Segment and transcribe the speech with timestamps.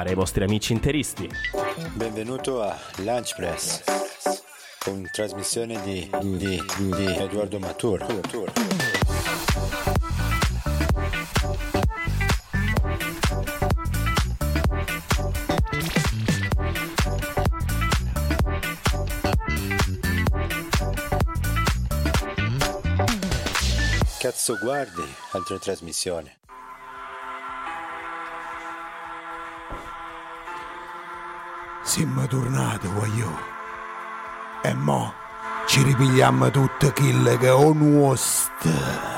[0.00, 1.30] ai vostri amici interisti.
[1.92, 3.82] Benvenuto a Lunch Press
[4.80, 8.04] con trasmissione di, di, di Edoardo Matur.
[24.18, 26.43] Cazzo guardi altre trasmissioni?
[31.82, 33.30] Siamo tornati, voglio.
[34.62, 35.12] E mo
[35.66, 39.13] ci ripigliamo tutto quello che ho nuosto.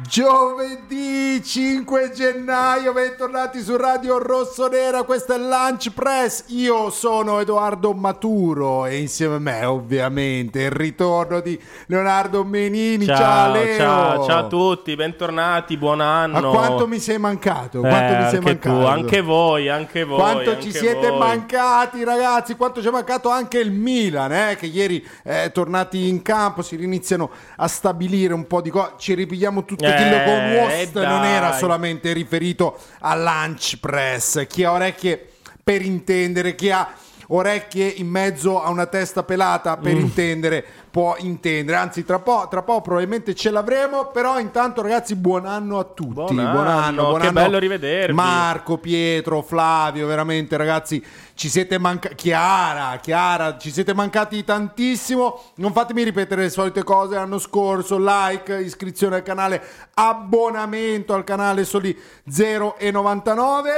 [0.00, 6.44] Giovedì 5 gennaio, bentornati su Radio Rossonera, questo è Lunch Press.
[6.46, 13.04] Io sono Edoardo Maturo e insieme a me, ovviamente, il ritorno di Leonardo Menini.
[13.04, 13.76] Ciao, Leo.
[13.76, 16.38] ciao, ciao a tutti, bentornati, buon anno.
[16.52, 17.80] A quanto mi sei mancato?
[17.80, 18.86] Quanto Eh, mi sei anche tu, mancato?
[18.86, 20.18] anche voi, anche voi.
[20.18, 21.18] Quanto anche ci siete voi.
[21.18, 22.56] mancati, ragazzi?
[22.56, 26.76] Quanto ci è mancato anche il Milan, eh, che ieri è tornati in campo, si
[26.76, 28.92] riniziano a stabilire un po' di cose.
[28.96, 31.06] Ci ripigliamo tutto Eh, quello con West, dai.
[31.06, 34.46] non era solamente riferito al lunch press.
[34.46, 35.28] Chi ha orecchie
[35.62, 36.88] per intendere, chi ha
[37.28, 39.82] orecchie in mezzo a una testa pelata Mm.
[39.82, 45.16] per intendere può intendere anzi tra po', tra po' probabilmente ce l'avremo però intanto ragazzi
[45.16, 48.12] buon anno a tutti Buon anno, che bello rivedervi.
[48.12, 51.02] Marco, Pietro, Flavio, veramente ragazzi,
[51.34, 52.14] ci siete mancati.
[52.14, 55.40] Chiara, Chiara, ci siete mancati tantissimo.
[55.56, 57.14] Non fatemi ripetere le solite cose.
[57.14, 59.62] L'anno scorso, like, iscrizione al canale,
[59.94, 61.98] abbonamento al canale soli
[62.28, 63.68] 0,99.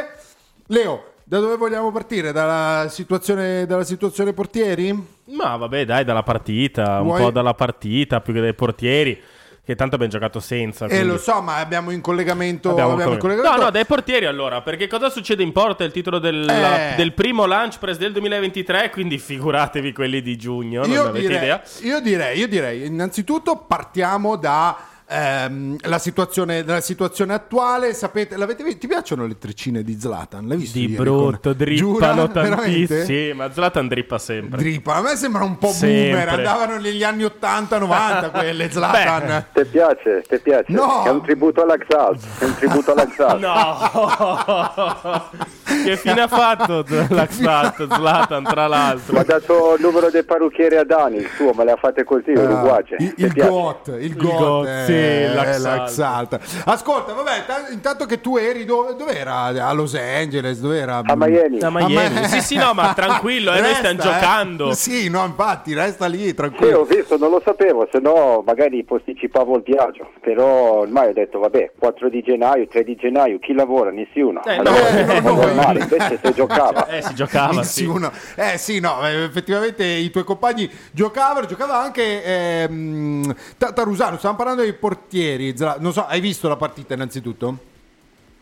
[0.66, 2.32] Leo, da dove vogliamo partire?
[2.32, 4.92] Dalla situazione, dalla situazione portieri?
[5.30, 9.20] Ma vabbè, dai, dalla partita, un Vuoi- po' dalla partita, più che dai portieri,
[9.64, 10.84] che tanto abbiamo giocato senza.
[10.84, 12.70] Eh, quindi- lo so, ma abbiamo in collegamento.
[12.70, 15.82] Abbiamo abbiamo in collegamento- No, no, dai portieri allora, perché cosa succede in porta?
[15.84, 16.94] È il titolo del, Eh.
[16.96, 21.36] del primo lunch press del 2023, quindi figuratevi quelli di giugno, non Io avete direi,
[21.42, 21.62] idea.
[21.80, 24.76] io direi, io direi, innanzitutto partiamo da
[25.14, 27.94] ehm, la situazione, dalla situazione attuale.
[27.94, 30.46] Sapete, l'avete vi- ti piacciono le treccine di Zlatan?
[30.46, 33.04] L'hai visto Di brutto, con- drippano tantissimo.
[33.04, 34.58] Sì, ma Zlatan drippa sempre.
[34.58, 36.10] Drippa, a me sembra un po' Sempre.
[36.10, 39.46] boomer, andavano negli anni 80-90 quelle Zlatan.
[39.52, 40.24] Ti piace?
[40.28, 40.72] Ti piace?
[40.72, 41.04] No.
[41.04, 42.20] È un tributo all'Axalt.
[42.38, 43.12] È un tributo all'Axalt.
[43.44, 45.30] No!
[45.82, 49.12] che fine ha fatto l'Axat, Zlatan, tra l'altro?
[49.14, 52.04] Mi ha dato il numero del parrucchiere a Dani, il suo, me le ha fatte
[52.04, 52.96] così, uruguace.
[52.96, 53.48] Ah, il, Ti il piace?
[53.50, 55.62] GOT, il GOT, GOT, sì, eh, l'Axalt.
[55.64, 56.62] l'Axalt.
[56.66, 59.44] Ascolta, vabbè, ta- intanto che tu eri dove, dov'era?
[59.66, 61.02] A Los Angeles, dov'era?
[61.04, 61.60] A Miami.
[61.60, 62.24] A Miami.
[62.28, 64.72] Sì, sì, no, ma tranquillo, eh, noi Resta, stiamo giocando.
[64.74, 66.80] Sì, no, infatti, resta lì, Sì, tranquillo.
[66.80, 70.10] ho visto, non lo sapevo, se no magari posticipavo il viaggio.
[70.20, 73.90] Però ormai ho detto, vabbè, 4 di gennaio, 3 di gennaio, chi lavora?
[73.90, 74.42] Nessuno.
[74.44, 75.78] Eh, allora, no, è no, no, no.
[75.80, 76.86] invece se giocava.
[76.88, 77.90] Eh, si giocava, sì.
[78.36, 84.36] Eh sì, no, eh, effettivamente i tuoi compagni giocavano, giocava anche ehm, Ta- Tarusano, stavamo
[84.38, 87.58] parlando dei portieri, non so, hai visto la partita innanzitutto?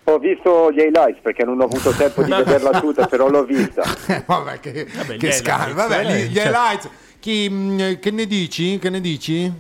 [0.04, 3.82] Ho visto gli highlights perché non ho avuto tempo di vederla tutta, però l'ho vista.
[4.08, 5.70] Eh, vabbè, che, Vabbè, che gli scandalo.
[5.72, 6.88] highlights, Vabbè, gli, gli highlights.
[7.20, 8.78] Chi, mh, che ne dici?
[8.80, 9.52] Che ne dici?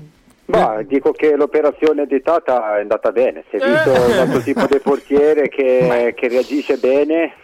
[0.58, 4.66] Ma dico che l'operazione di Tata è andata bene, si è visto un altro tipo
[4.66, 7.34] di portiere che, che reagisce bene.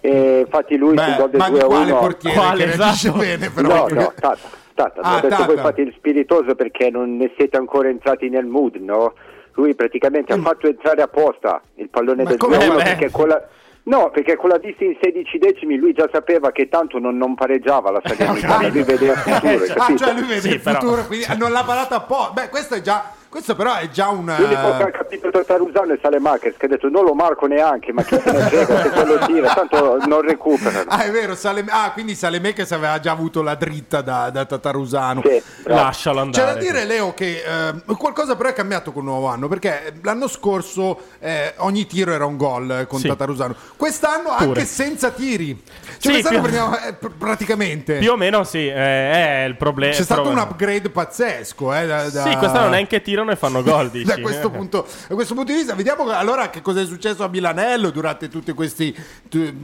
[0.00, 2.70] E infatti lui sul Beh, gol del ma 2 a quale 1 portiere Quale, che
[2.70, 3.18] esatto.
[3.18, 3.68] bene però?
[3.88, 4.38] No, no, Tata,
[4.74, 5.44] Tata, Ah, ho detto Tata.
[5.46, 9.14] voi fate il spiritoso perché non ne siete ancora entrati nel mood, no?
[9.54, 12.24] Lui praticamente ha fatto entrare apposta il pallone Mm.
[12.24, 12.82] Ma del come 2 a 1 beh?
[12.84, 13.42] perché con la...
[13.88, 17.34] No, perché con la vista in 16 decimi lui già sapeva che tanto non, non
[17.34, 19.98] pareggiava la Salernitana, lui vedeva il futuro, hai Ah, capito?
[20.04, 22.32] cioè lui vede Sì, il però- futuro, quindi non l'ha parato apposta.
[22.32, 23.12] Beh, questo è già.
[23.28, 24.24] Questo però è già un.
[24.38, 28.02] L'unico che ha capito Tatarusano è Salemakers che ha detto non lo marco neanche, ma
[28.02, 30.84] chi se ne frega se quello tira, tanto non recuperano.
[30.90, 35.20] Ah, è vero, Salem- ah, quindi Salemekes aveva già avuto la dritta da, da Tatarusano.
[35.24, 35.42] Sì.
[35.64, 36.60] Lascialo C'è da andare.
[36.60, 37.42] dire, Leo, che
[37.86, 42.12] eh, qualcosa però è cambiato con il nuovo anno, perché l'anno scorso eh, ogni tiro
[42.12, 43.08] era un gol eh, con Sì.
[43.08, 43.54] Tatarusano.
[43.76, 45.62] Quest'anno anche senza tiri.
[45.64, 47.98] Cioè, Sì, quest'anno più- prendiamo, eh, pr- praticamente.
[47.98, 49.92] Più o meno sì, eh, è il problema.
[49.92, 51.74] C'è stato un upgrade pazzesco.
[51.74, 54.04] Eh, da, da- Sì, quest'anno neanche tirano e fanno gol, dici.
[54.04, 57.28] da questo, punto, da questo punto di vista, vediamo allora che cosa è successo a
[57.28, 58.94] Milanello durante tutte queste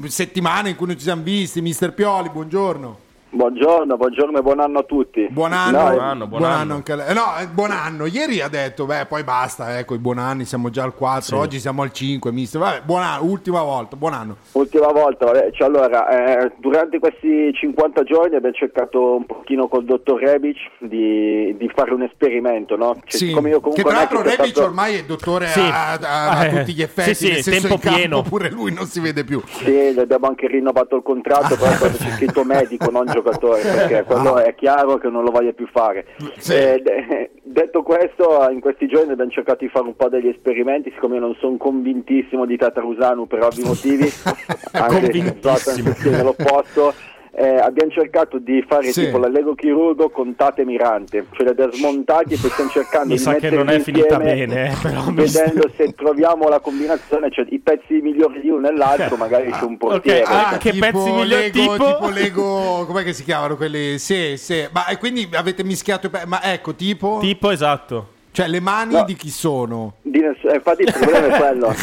[0.07, 1.61] settimane in cui non ci siamo visti.
[1.61, 2.99] Mister Pioli, buongiorno.
[3.35, 5.27] Buongiorno, buongiorno e buon anno a tutti.
[5.29, 6.75] Buon anno, No, buon anno, buon anno.
[6.75, 7.09] anche a lei.
[7.09, 8.07] Eh, No, eh, buon anno.
[8.07, 11.59] Ieri ha detto, beh, poi basta, ecco, i buon anni, siamo già al 4, oggi
[11.59, 12.61] siamo al 5, mister.
[12.61, 14.37] Vabbè, buon anno, ultima volta, buon anno.
[14.53, 19.85] Ultima volta, vabbè, cioè, allora, eh, durante questi 50 giorni abbiamo cercato un pochino col
[19.85, 22.95] dottor Rebic di, di fare un esperimento, no?
[23.05, 23.31] Cioè, Sì.
[23.33, 25.59] io Che tra l'altro Rebic stato- ormai è dottore Sì.
[25.59, 28.23] a, a- a Eh, tutti gli effetti, sì, sì, tempo pieno.
[28.23, 29.43] pure lui non si vede più.
[29.45, 33.23] Sì, abbiamo anche rinnovato il contratto, però c'è scritto medico, non giocatore,
[33.63, 36.07] perché quello è chiaro che non lo voglio più fare.
[36.39, 36.53] Sì.
[36.53, 40.91] Eh, de- detto questo, in questi giorni abbiamo cercato di fare un po' degli esperimenti,
[40.91, 44.11] siccome io non sono convintissimo di Tatarusanu per ovvi motivi,
[44.73, 45.11] anche
[45.41, 46.93] sostiene l'opposto.
[47.37, 49.07] Eh, abbiamo cercato di fare Sì.
[49.07, 53.19] tipo l'allego chirurgo con Tate Mirante, li abbiamo smontati e poi stiamo cercando Mi di
[53.19, 57.45] sa che non è finita insieme, bene, eh, però vedendo se troviamo la combinazione, cioè
[57.49, 60.23] i pezzi migliori di uno e l'altro, magari c'è un portiere.
[60.23, 61.85] ah, che tipo pezzi migliori, Lego, tipo?
[61.87, 63.99] tipo Lego, com'è che si chiamano quelli?
[63.99, 64.69] Sì, sì.
[64.71, 68.11] Ma e quindi avete mischiato i pe- ma ecco, tipo Tipo esatto.
[68.31, 69.03] cioè le mani No.
[69.05, 69.95] di chi sono?
[70.03, 71.75] Di ness- eh, infatti il problema è quello.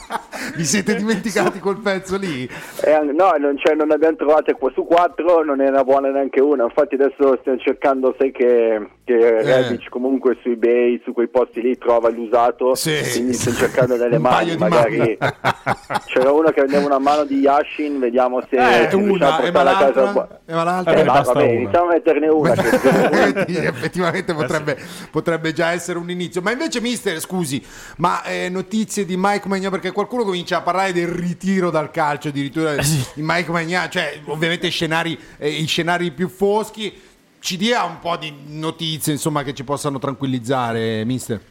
[0.55, 2.43] Vi siete dimenticati quel pezzo lì?
[2.83, 6.39] Eh, no, non, cioè, non ne abbiamo trovate qua su quattro, non era buona neanche
[6.41, 6.63] una.
[6.65, 9.41] Infatti adesso stiamo cercando, sai che, che Eh.
[9.43, 12.99] Rebic comunque su eBay, su quei posti lì trova l'usato, Sì.
[13.11, 15.17] quindi stiamo cercando nelle Un mani, magari
[16.07, 19.51] c'era uno che vendeva una mano di Yashin, vediamo se Eh, se una, a e
[19.51, 20.11] ma portarla a casa l'altra?
[20.11, 20.39] qua.
[20.45, 20.93] E ma l'altra?
[20.93, 22.53] Eh, Eh, basta vabbè, iniziamo a metterne una.
[22.53, 22.69] che-
[23.33, 24.77] Vedi, effettivamente potrebbe,
[25.11, 26.41] potrebbe già essere un inizio.
[26.41, 27.63] Ma invece, mister, scusi,
[27.97, 29.69] ma eh, notizie di Mike Magna?
[29.69, 34.69] Perché qualcuno comincia a parlare del ritiro dal calcio, addirittura di Mike Magna, cioè ovviamente
[34.69, 37.09] scenari, eh, i scenari più foschi.
[37.39, 41.41] Ci dia un po' di notizie, insomma, che ci possano tranquillizzare, mister.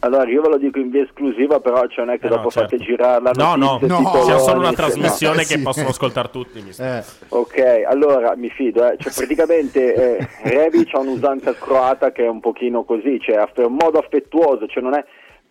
[0.00, 2.36] Allora, io ve lo dico in via esclusiva, però cioè, non è che Eh no,
[2.36, 2.76] dopo certo.
[2.76, 5.54] fate girare la No, no, no, titolone, C'è solo una trasmissione Sì.
[5.56, 6.62] che possono ascoltare tutti.
[6.78, 8.96] Eh, Ok, allora mi fido, eh.
[8.98, 13.76] cioè, praticamente eh, Rebic ha un'usanza croata che è un pochino così, cioè è un
[13.80, 15.04] modo affettuoso, cioè non è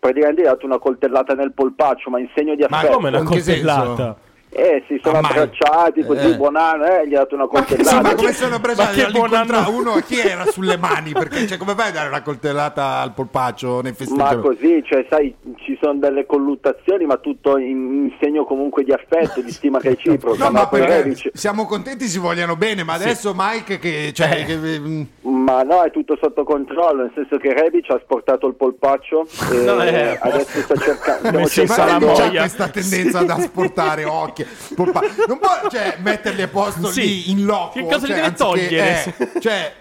[0.05, 2.95] praticamente gli ha dato una coltellata nel polpaccio, ma in segno di Ma affetto.
[2.95, 4.17] Come una coltellata?
[4.57, 5.31] Eh, si sono Ah, mai.
[5.31, 6.35] abbracciati così, Eh.
[6.37, 8.01] buon anno, eh, gli ha dato una Ma, che, coltellata.
[8.01, 11.89] ma come sono Ma abbracciati all'incontra- uno chi era sulle mani perché cioè, come fai
[11.89, 16.25] a dare una coltellata al polpaccio nei Ma festeggiamenti così, cioè, sai, ci sono delle
[16.25, 17.67] colluttazioni, ma tutto in,
[18.05, 20.45] in segno comunque di affetto, di stima reciproca.
[20.45, 24.39] No, ma poi perché Rebic- siamo contenti si vogliano bene, ma adesso Mike che, cioè,
[24.39, 24.45] Eh.
[24.45, 25.01] che- mm,
[25.45, 29.55] Ma no, è tutto sotto controllo, nel senso che Rebic ha sportato il polpaccio e
[29.65, 30.17] No, eh.
[30.21, 31.27] adesso sta cercando...
[31.27, 32.39] stiamo ma cercando- salamoia.
[32.39, 34.43] questa tendenza ad asportare occhi.
[34.75, 37.01] Polpa- Non può cioè, metterli a posto Sì.
[37.01, 37.73] lì in loco.
[37.73, 39.15] Che cosa cioè, li deve anziché- togliere?
[39.33, 39.73] eh, cioè,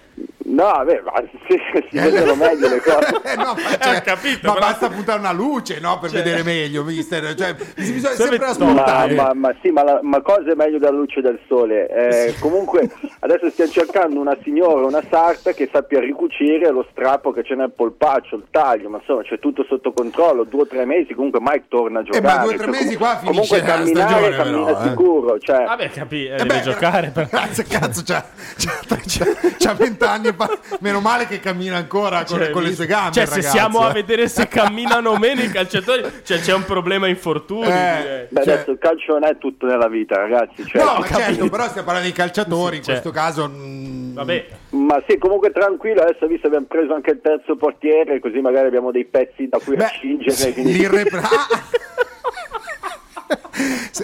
[0.47, 1.13] No, vabbè, ma
[1.49, 1.59] si,
[1.91, 3.21] si vedono meglio le cose.
[3.25, 6.43] eh, no, ma, cioè, ho capito, ma però- basta puntare una luce no, per vedere
[6.45, 7.35] meglio, mister.
[7.35, 8.39] Cioè, bisogna sempre togliere.
[8.39, 9.15] Ma, ascoltare.
[9.15, 11.89] ma, ma sì, ma, la, ma cosa è meglio dalla luce del sole?
[11.89, 12.89] Eh, Comunque,
[13.21, 17.73] adesso stiamo cercando una signora, una sarta che sappia ricucire lo strappo che c'è nel
[17.73, 20.45] polpaccio, il taglio, ma insomma c'è tutto sotto controllo.
[20.45, 22.23] Due o tre mesi, comunque Mike torna a Eh, giocare.
[22.37, 24.89] ma due o tre Cioè, mesi qua comunque finisce la camminare, stagione, cammina però, eh.
[24.89, 25.39] sicuro.
[25.41, 27.09] Cioè, Vabbè, capi, eh, Eh deve beh, giocare.
[27.09, 27.27] però.
[27.35, 28.25] Cazzo, cazzo, c'ha,
[28.57, 32.63] c'ha, c'ha, c'ha 20 anni e fa- meno male che cammina ancora con, Cioè, con
[32.63, 33.13] le sue gambe.
[33.15, 33.93] Cioè, se ragazzo, siamo a eh.
[33.93, 37.67] vedere se camminano o meno i calciatori, cioè c'è un problema infortuni.
[37.67, 37.69] Eh.
[38.01, 38.27] direi.
[38.31, 40.65] beh, cioè- adesso il calcio non è tutto nella vita, ragazzi.
[40.67, 43.49] Cioè, No, ma certo, però stiamo parlando dei calciatori, in Sì, cioè- questo caso...
[43.49, 48.41] mm, Vabbè, Ma sì, comunque tranquillo, adesso visto abbiamo preso anche il terzo portiere, così
[48.41, 50.53] magari abbiamo dei pezzi da cui Beh, accingere.
[50.53, 51.21] quindi- l'irrepra-!
[51.27, 52.13] Se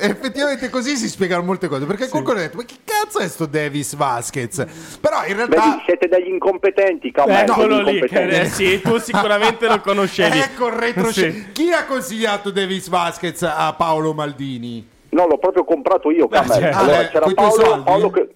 [0.00, 3.47] Effettivamente così si spiegano molte cose perché qualcuno ha detto ma che cazzo è sto
[3.47, 4.64] Davis Vasquez?
[5.00, 5.83] Però in realtà...
[5.85, 7.52] siete degli incompetenti, Cammello.
[7.52, 10.38] Eccolo degli lì, che, eh, sì, tu sicuramente lo conoscevi.
[10.50, 11.52] Ecco il retro Sì.
[11.52, 14.87] Chi ha consigliato Davis Vasquez a Paolo Maldini?
[15.11, 16.54] No, l'ho proprio comprato io, Cammello.
[16.61, 16.78] certo.
[16.78, 17.83] Allora, eh, c'era Paolo, soldi?
[17.85, 18.28] Paolo che...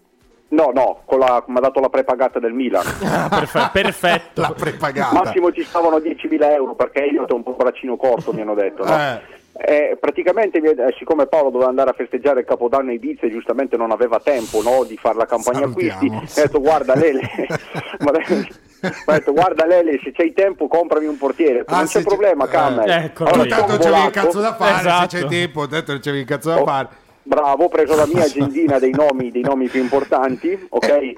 [0.48, 2.84] No, no, con la- mi ha dato la prepagata del Milan.
[3.04, 4.40] Ah, perfe- perfetto.
[4.40, 5.22] La prepagata.
[5.24, 8.84] Massimo ci stavano 10.000 euro perché io ho un po' braccino corto, mi hanno detto.
[8.84, 8.96] no?
[8.96, 9.20] Eh.
[9.56, 13.76] Eh, praticamente, eh, siccome Paolo doveva andare a festeggiare il Capodanno a Ibiza e giustamente
[13.76, 17.20] non aveva tempo no, di fare la campagna acquisti, ha detto guarda Lele,
[18.00, 22.04] mi ha detto guarda Lele, se c'hai tempo comprami un portiere, Ah, non c'è c'è-
[22.04, 22.48] problema, eh.
[22.48, 22.90] Camel.
[22.90, 25.08] Ecco, Tu Allora, tanto sono c'avevi il cazzo da fare, Esatto.
[25.16, 26.88] se c'è tempo, tanto non c'avevi il cazzo da Oh, fare.
[27.22, 31.12] Bravo, ho preso la mia agendina dei nomi, dei nomi più importanti, ok?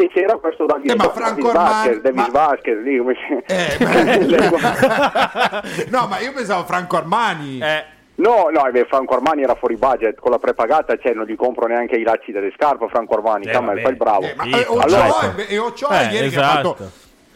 [0.00, 3.42] E c'era questo David, Eh, ma Franco Vasquez, Armani- Davis ma- Vasquez, lì come si-
[3.52, 3.76] Eh,
[5.90, 7.58] no, ma io pensavo Franco Armani.
[7.60, 7.84] Eh,
[8.18, 11.96] No, no, Franco Armani era fuori budget, con la prepagata cioè, non gli compro neanche
[11.96, 14.22] i lacci delle scarpe, Franco Armani, Eh, fai il bravo.
[14.22, 16.74] Eh, ma eh, Ochoa, allora- e- e Ochoa Eh, ieri che ha esatto.
[16.74, 16.90] fatto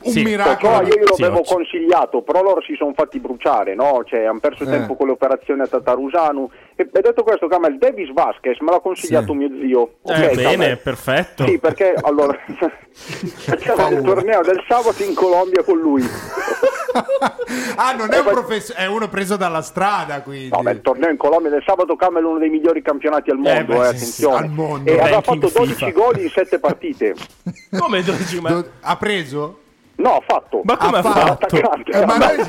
[0.04, 0.22] un Sì.
[0.22, 0.72] miracolo.
[0.74, 1.54] Ochoa io glielo Sì, avevo Ochoa.
[1.56, 4.02] consigliato, però loro si sono fatti bruciare, no?
[4.06, 4.66] Cioè, hanno perso Eh.
[4.70, 6.50] tempo con le operazioni a Tatarusanu.
[6.74, 9.38] E, e detto questo, Camel, Davis Vasquez me l'ha consigliato Sì.
[9.38, 9.80] mio zio.
[10.02, 11.46] Ok, eh, bene, perfetto.
[11.46, 12.36] Sì, perché allora
[13.58, 16.02] c'era il torneo del sabato in Colombia con lui.
[17.76, 20.48] ah, non è Eh, un professore, è uno preso dalla strada, quindi.
[20.50, 23.38] No, beh, il torneo in Colombia del sabato Camel è uno dei migliori campionati al
[23.38, 24.36] mondo, Eh, beh, eh, attenzione.
[24.36, 24.90] sì, al mondo.
[24.90, 25.90] E aveva fatto 12 FIFA.
[25.90, 27.14] gol in 7 partite.
[27.78, 28.50] Come 12 ma...
[28.50, 29.58] Do- ha preso?
[30.02, 30.60] No, ha fatto.
[30.64, 31.56] Ma come ha fatto?
[31.56, 31.90] fatto?
[31.92, 32.36] Eh, ma Vabbè.
[32.36, 32.46] noi-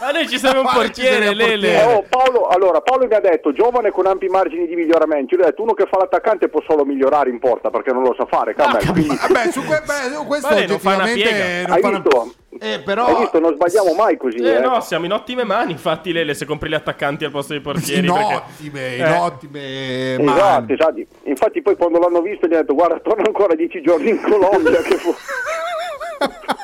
[0.00, 1.80] Ma noi ci serve un portiere, Lele.
[1.80, 5.34] Eh, oh, Paolo, allora, Paolo mi ha detto, giovane con ampi margini di miglioramento.
[5.34, 8.02] Io gli ho detto, uno che fa l'attaccante può solo migliorare in porta perché non
[8.02, 8.54] lo sa fare.
[8.54, 11.62] Quindi, Ah, beh, su que- beh, su questo Vale, non fa una piega.
[11.62, 12.34] non hai fa una- visto?
[12.60, 13.40] Eh, però Hai visto?
[13.40, 14.36] Non sbagliamo mai così.
[14.36, 14.60] Eh eh.
[14.60, 18.06] no, siamo in ottime mani, infatti Lele, se compri gli attaccanti al posto dei portieri.
[18.06, 19.16] in perché- ottime, in Eh.
[19.16, 20.72] ottime Esatto, mani.
[20.72, 21.00] esatto.
[21.24, 24.82] Infatti poi quando l'hanno visto gli ho detto, guarda, torna ancora 10 giorni in Colombia.
[24.82, 25.14] che fu...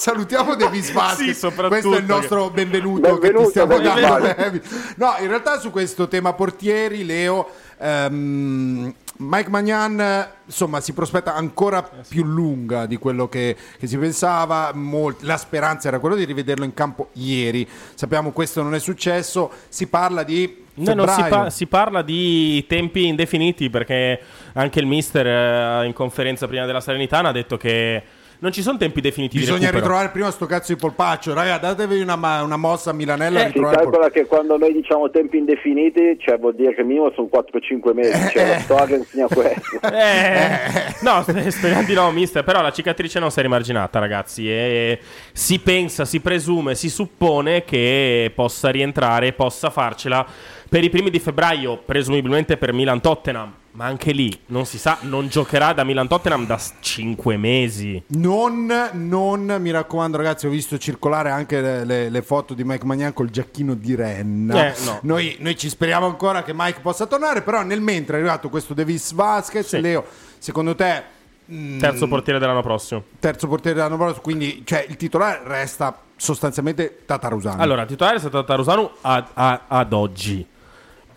[0.00, 1.28] Salutiamo Davis Vasquez.
[1.28, 4.34] Sì, soprattutto, questo è il nostro benvenuto, che ti stiamo dando.
[4.96, 7.46] No, in realtà su questo tema portieri, Leo,
[7.78, 13.98] ehm, Mike Magnan, eh, insomma, si prospetta ancora più lunga di quello che, che si
[13.98, 14.72] pensava.
[14.72, 17.68] Molti- la speranza era quella di rivederlo in campo ieri.
[17.94, 19.50] Sappiamo questo non è successo.
[19.68, 21.44] Si parla di No, no, si, febbraio.
[21.44, 24.18] pa- si parla di tempi indefiniti perché
[24.54, 28.02] anche il mister eh, in conferenza prima della Salernitana ha detto che
[28.40, 29.80] non ci sono tempi definiti di Bisogna recupero.
[29.82, 31.58] ritrovare prima sto cazzo di polpaccio, raga.
[31.58, 33.38] Datevi una, ma- una mossa a Milanella.
[33.38, 36.82] Eh, Si ritrovare il calcola che quando noi diciamo tempi indefiniti, cioè vuol dire che
[36.82, 39.78] minimo sono 4-5 mesi, cioè la storia insegna questo.
[39.92, 42.42] Eh, no, sp- speriamo di no, mister.
[42.44, 44.50] Però la cicatrice non si è rimarginata, ragazzi.
[44.50, 44.98] E
[45.32, 50.26] si pensa, si presume, si suppone che possa rientrare, possa farcela
[50.68, 53.54] per i primi di febbraio, presumibilmente per Milan-Tottenham.
[53.72, 58.02] Ma anche lì non si sa, non giocherà da Milan-Tottenham da 5 mesi.
[58.08, 62.84] Non, non, mi raccomando, ragazzi, ho visto circolare anche le, le- le foto di Mike
[62.84, 64.66] Magnan col giacchino di Renna.
[64.74, 64.98] Eh, no.
[65.02, 68.74] noi, noi ci speriamo ancora che Mike possa tornare, però nel mentre è arrivato questo
[68.74, 69.80] Davis Vasquez, Sì.
[69.80, 70.04] Leo,
[70.38, 71.02] secondo te
[71.44, 73.04] mh, Terzo portiere dell'anno prossimo.
[73.20, 77.62] terzo portiere dell'anno prossimo, quindi cioè, il titolare resta sostanzialmente Tatarusano.
[77.62, 80.44] Allora, il titolare è stato Tarusanu ad, ad oggi.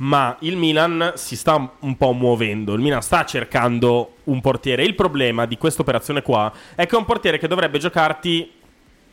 [0.03, 2.73] Ma il Milan si sta un po' muovendo.
[2.73, 4.83] Il Milan sta cercando un portiere.
[4.83, 8.51] Il problema di questa operazione qua è che è un portiere che dovrebbe giocarti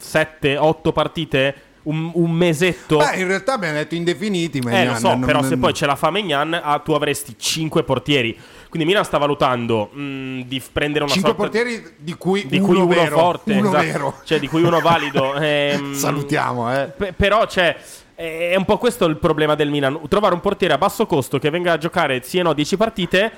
[0.03, 2.97] 7-8 partite, un, un mesetto.
[2.99, 5.73] Beh, in realtà abbiamo detto indefiniti, Eh, Maignan, lo so, non- però non- se poi
[5.73, 8.37] ce la fa Megnan, ah, tu avresti 5 portieri.
[8.69, 12.59] Quindi Milan sta valutando mh, di f- prendere una Cinque sorta portieri di cui di
[12.59, 13.85] uno, cui uno vero, forte, uno esatto.
[13.85, 14.15] vero.
[14.25, 15.35] cioè di cui uno valido.
[15.39, 16.87] ehm, Salutiamo, eh.
[16.97, 17.77] Pe- però c'è.
[18.21, 19.99] È un po' questo il problema del Milan.
[20.07, 23.33] Trovare un portiere a basso costo che venga a giocare sì e no 10 partite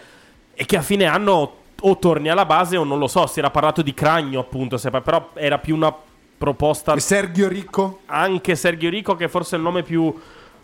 [0.54, 3.28] e che a fine anno o torni alla base o non lo so.
[3.28, 4.76] Si era parlato di Cragno, appunto.
[5.00, 5.94] però era più una
[6.36, 6.94] proposta.
[6.94, 8.00] E Sergio Ricco?
[8.06, 10.12] Anche Sergio Rico, che forse è il nome più.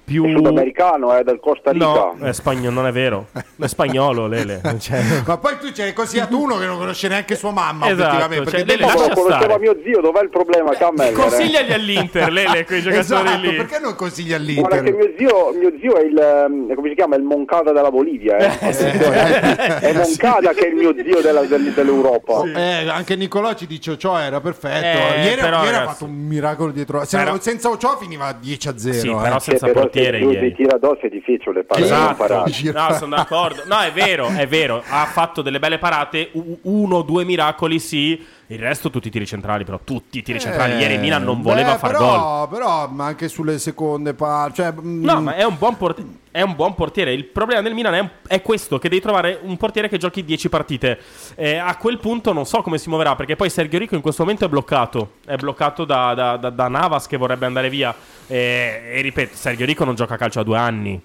[0.09, 0.25] Più...
[0.25, 1.85] È sudamericano, è del Costa Rica.
[1.85, 3.27] No, è spagnolo, non è vero.
[3.59, 4.61] È spagnolo, Lele.
[4.79, 8.03] Cioè, Ma poi tu ci hai consigliato uno che non conosce neanche sua mamma, Esatto,
[8.17, 8.51] effettivamente.
[8.51, 9.59] cioè, perché Lele, lascia conosceva stare.
[9.59, 11.13] mio zio, dov'è il problema, Camel?
[11.13, 12.99] Consigliagli all'Inter, Lele, quei giocatori
[13.29, 13.55] Esatto, lì.
[13.57, 14.95] perché non consiglia Guarda che all'Inter?
[14.95, 18.47] mio zio, mio zio è il, ehm, come si chiama, il Moncada della Bolivia, eh.
[18.47, 19.89] Attenzione, eh.
[19.89, 22.43] È Moncada che è il mio zio della- del- dell'Europa.
[22.55, 24.85] Eh, anche Nicolò ci dice Ochoa era perfetto.
[24.87, 27.05] Eh, ieri però, ieri ha fatto un miracolo dietro.
[27.05, 28.95] Se Però- senza Ochoa finiva 10 a 0.
[28.99, 29.17] Sì, eh.
[29.21, 30.49] però senza Sì, però portiere tu ieri.
[30.51, 32.73] ti tira addosso è difficile fare Esatto, parate.
[32.73, 33.63] no, sono d'accordo.
[33.67, 34.83] No, è vero, è vero.
[34.89, 36.31] Ha fatto delle belle parate,
[36.63, 38.25] uno o due miracoli, sì.
[38.51, 40.77] Il resto tutti i tiri centrali, però tutti i tiri centrali.
[40.79, 41.99] Ieri il Milan non beh, voleva far gol.
[42.07, 46.19] però, Però ma anche sulle seconde par- cioè, mm, No, ma è un buon, porti-
[46.39, 47.13] è un buon portiere.
[47.13, 50.49] Il problema del Milan è, è questo: che devi trovare un portiere che giochi 10
[50.49, 51.01] partite.
[51.35, 53.17] Eh, a quel punto non so come si muoverà.
[53.17, 55.15] Perché poi Sergio Rico in questo momento è bloccato.
[55.25, 57.93] È bloccato da, da- da- da Navas che vorrebbe andare via.
[58.29, 61.01] Eh, e ripeto, Sergio Rico non gioca a calcio a due anni.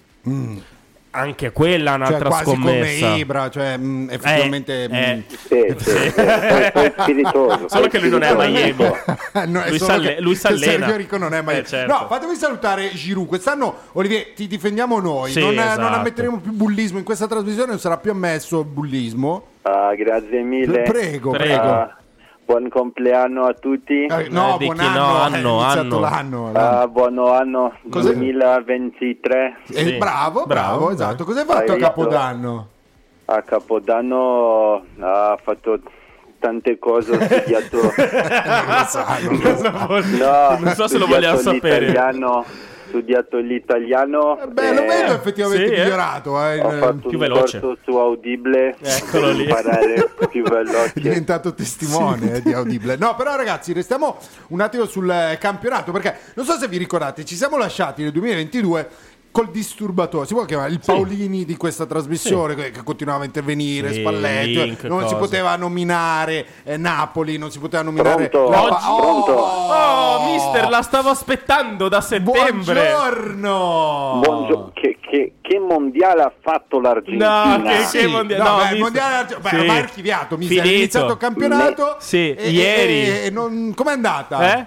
[1.16, 3.06] Anche quella è cioè, un'altra quasi scommessa.
[3.06, 7.64] come Ibra, cioè, mm, effettivamente Eh, mm, Sì, sì, è.
[7.66, 8.74] Solo che lui non è a Miami.
[9.46, 10.86] No, Lui s'alle- lui s'allena.
[10.86, 11.58] Sergio Rico non è mai.
[11.58, 11.92] Eh, certo.
[11.92, 13.28] No, fatemi salutare Giroud.
[13.28, 15.30] Quest'anno, Olivier, ti difendiamo noi.
[15.30, 15.80] Sì, non, esatto.
[15.80, 19.46] non ammetteremo più bullismo in questa trasmissione, non sarà più ammesso bullismo.
[19.62, 20.82] Ah, grazie mille.
[20.82, 21.30] Prego, Prego.
[21.30, 21.62] prego.
[21.62, 21.96] Ah,
[22.44, 24.04] buon compleanno a tutti.
[24.04, 26.00] Eh, no, Eh, buon anno, no, è anno, iniziato anno.
[26.00, 26.52] l'anno.
[26.52, 28.12] Ah, buon anno Cos'è?
[28.14, 29.56] 2023.
[29.72, 29.92] Eh, sì.
[29.96, 30.48] bravo, bravo,
[30.78, 31.24] Bravo, esatto.
[31.24, 31.88] Cosa hai fatto Hai a visto?
[31.88, 32.68] Capodanno?
[33.26, 35.78] A Capodanno ha fatto
[36.38, 37.78] tante cose, ho studiato...
[40.18, 41.86] No, Non so se lo vogliamo sapere.
[41.86, 42.44] l'italiano,
[42.88, 44.38] studiato l'italiano.
[44.50, 45.82] Beh, lo eh, vedo effettivamente sì, eh.
[45.82, 46.46] migliorato.
[46.48, 47.60] eh, Ho fatto più un veloce.
[47.60, 49.46] corso su Audible Eccolo lì.
[50.30, 50.92] più è veloce.
[50.94, 52.96] diventato testimone eh, di Audible.
[52.96, 57.24] No, però ragazzi, restiamo un attimo sul eh, campionato perché non so se vi ricordate,
[57.24, 58.88] ci siamo lasciati nel 2022
[59.34, 63.92] col disturbatore, si può chiamare il Paolini di questa trasmissione che, che continuava a intervenire,
[63.92, 65.16] Sì, Spalletti, Link, non si cose.
[65.16, 68.48] poteva nominare eh, Napoli, non si poteva nominare Pronto?
[68.52, 69.00] la- Oggi?
[69.00, 69.32] Pronto?
[69.32, 72.92] Oh, mister, la stavo aspettando da settembre.
[72.92, 74.20] Buongiorno!
[74.22, 77.56] Buongio- che, che- che mondiale ha fatto l'Argentina?
[77.56, 79.68] No, che- Sì, che mondiale- no, no, beh, mondiale beh, Sì.
[79.68, 80.56] archiviato, mister.
[80.58, 80.78] è Finito.
[80.78, 81.96] iniziato il campionato.
[81.98, 82.92] Sì, e- ieri.
[83.08, 84.56] E, e non, com'è andata?
[84.58, 84.66] Eh?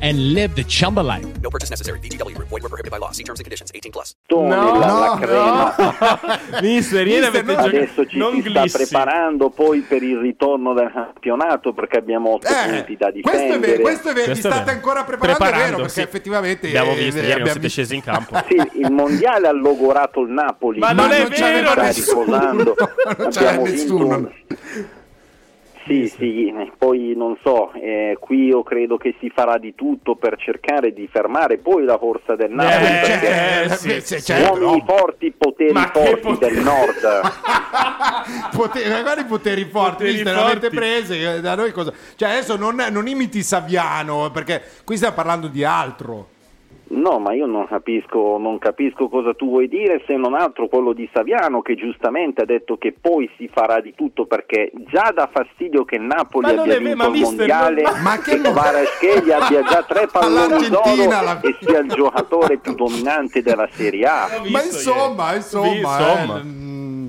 [0.00, 1.26] and live the Chumba life.
[1.42, 1.98] No purchase necessary.
[2.00, 2.48] VGW Group.
[2.48, 3.10] Void were prohibited by law.
[3.12, 3.70] See terms and conditions.
[3.74, 4.14] 18 plus.
[4.26, 6.60] Tony, No, la, la no.
[6.62, 7.52] Mister, ieri Mister, avete no.
[7.52, 8.76] giocato Adesso ci non si sta glissi.
[8.78, 13.32] preparando poi per il ritorno del campionato perché abbiamo 8 Eh, punti da questo è
[13.34, 13.58] difendere.
[13.72, 16.00] vero, questo è vero, vi Questo è state ancora preparando, è vero, perché sì.
[16.00, 18.36] effettivamente abbiamo eh, visto, eh, ieri non abbiamo siete scesi in campo.
[18.48, 20.78] Sì, il mondiale ha logorato il Napoli.
[20.78, 22.74] Ma non è non c'era vero, sta nessuno, riposando.
[23.18, 24.30] non c'era Abbiamo nessuno.
[25.88, 30.36] Sì, sì, poi non so, eh, qui io credo che si farà di tutto per
[30.38, 34.84] cercare di fermare poi la corsa del Napoli Eh, perché Eh, sì, sì, certo, uomini
[34.86, 36.54] forti, poteri Ma forti poteri?
[36.54, 36.96] del nord.
[38.54, 40.68] Poteri, magari poteri forti, Poteri forti.
[40.68, 41.92] prese eh, da noi cosa?
[42.16, 46.28] Cioè adesso non, non imiti Saviano perché qui stiamo parlando di altro.
[46.90, 50.94] No, ma io non capisco, non capisco cosa tu vuoi dire se non altro quello
[50.94, 55.28] di Saviano che giustamente ha detto che poi si farà di tutto perché già dà
[55.30, 58.50] fastidio che Napoli Ma abbia vinto ma il mister, mondiale non- Ma che e mo-
[58.52, 64.06] Kvaratskhelia abbia già tre palloni d'oro la- e sia il giocatore più dominante della Serie
[64.06, 64.28] A.
[64.48, 65.36] Ma insomma, ieri.
[65.36, 66.38] insomma, insomma.
[66.38, 67.06] eh, mm,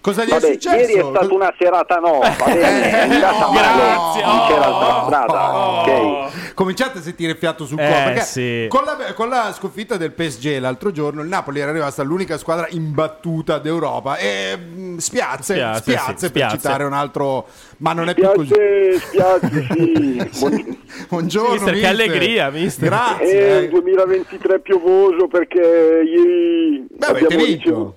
[0.00, 0.76] cosa gli Vabbè, è successo?
[0.76, 4.70] ieri è stata una serata no, va bene, è andata no, male, grazie, non c'era
[4.70, 5.80] oh, altra strada, oh.
[5.82, 6.13] ok?
[6.54, 8.66] Cominciate a sentire fiato sul Eh, cuore perché sì.
[8.68, 12.66] con, la, con la sconfitta del PSG l'altro giorno il Napoli era rimasta l'unica squadra
[12.70, 16.56] imbattuta d'Europa e mm, spiazze, Spiazze, spiazze, sì, per spiazze.
[16.56, 17.46] citare un altro
[17.78, 18.52] ma non è più così
[18.98, 20.30] spiace, sì.
[20.38, 21.90] Buon- buongiorno Mister, che mister.
[21.90, 22.88] allegria, mister.
[22.88, 23.58] grazie È eh.
[23.64, 27.62] il 2023 piovoso perché ieri Beh, avete abbiamo vinto.
[27.64, 27.94] ricevuto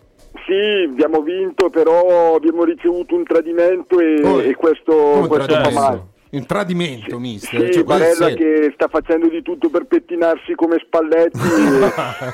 [0.47, 6.03] Sì, abbiamo vinto, però abbiamo ricevuto un tradimento e, Oh, e questo, questo fa male.
[6.31, 10.53] Un tradimento mister Sì, cioè, questo è Barella che sta facendo di tutto per pettinarsi
[10.55, 11.39] come Spalletti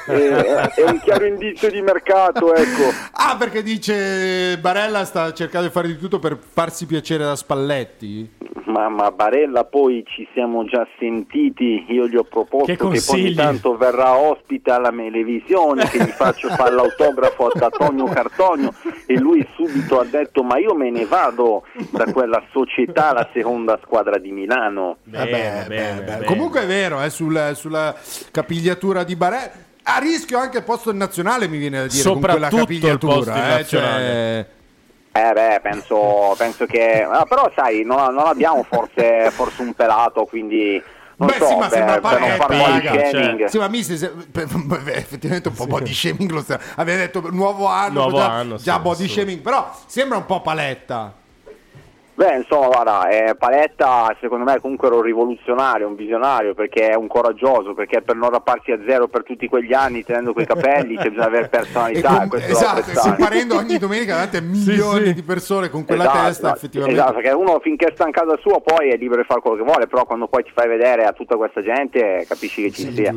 [0.07, 2.89] e- è, è un chiaro indizio di mercato, ecco.
[3.13, 8.41] ah perché dice Barella sta cercando di fare di tutto per farsi piacere da Spalletti?
[8.65, 13.19] Ma, ma Barella poi ci siamo già sentiti, io gli ho proposto Che che, poi
[13.19, 18.73] ogni tanto verrà ospite alla televisione, che gli faccio fare l'autografo ad Antonio Cartonio
[19.05, 23.79] e lui subito ha detto ma io me ne vado da quella società, la seconda
[23.83, 24.97] squadra di Milano.
[25.03, 26.01] Bene, Eh beh, bene, beh, beh.
[26.11, 26.25] bene.
[26.25, 27.95] Comunque è vero, eh, sul- sulla
[28.31, 29.51] capigliatura di Barella.
[29.83, 33.13] A rischio anche il posto nazionale, mi viene da dire, con quella Soprattutto il capigliatura.
[33.15, 34.47] posto in eh, nazionale.
[35.11, 37.03] cioè- Eh beh, penso, penso che...
[37.03, 40.81] ah, però sai, non, non abbiamo forse, forse un pelato, quindi...
[41.15, 43.09] Non Beh, so, sì, ma sembra per non Paretti, far body cioè.
[43.11, 43.45] shaming.
[43.45, 47.29] Sì, ma mister, se- per- beh, effettivamente un po' body shaming lo sta- Aveva detto
[47.29, 49.09] nuovo anno, Nuovo già, anno, già sì, body sì.
[49.09, 51.13] shaming, però sembra un po' paletta.
[52.15, 56.95] Beh, insomma, guarda, eh, Paletta secondo me comunque era un rivoluzionario, un visionario, perché è
[56.95, 60.95] un coraggioso, perché per non rapparsi a zero per tutti quegli anni tenendo quei capelli
[60.95, 62.23] c'è bisogna avere E personalità.
[62.23, 63.15] e questo lo esatto, apprezzare.
[63.17, 66.99] separando ogni domenica davanti a milioni di persone con quella Esatto, testa, esatto, effettivamente.
[67.01, 69.63] Esatto, perché uno finché sta in casa sua poi è libero di fare quello che
[69.63, 73.11] vuole, però quando poi ti fai vedere a tutta questa gente capisci che ci sia.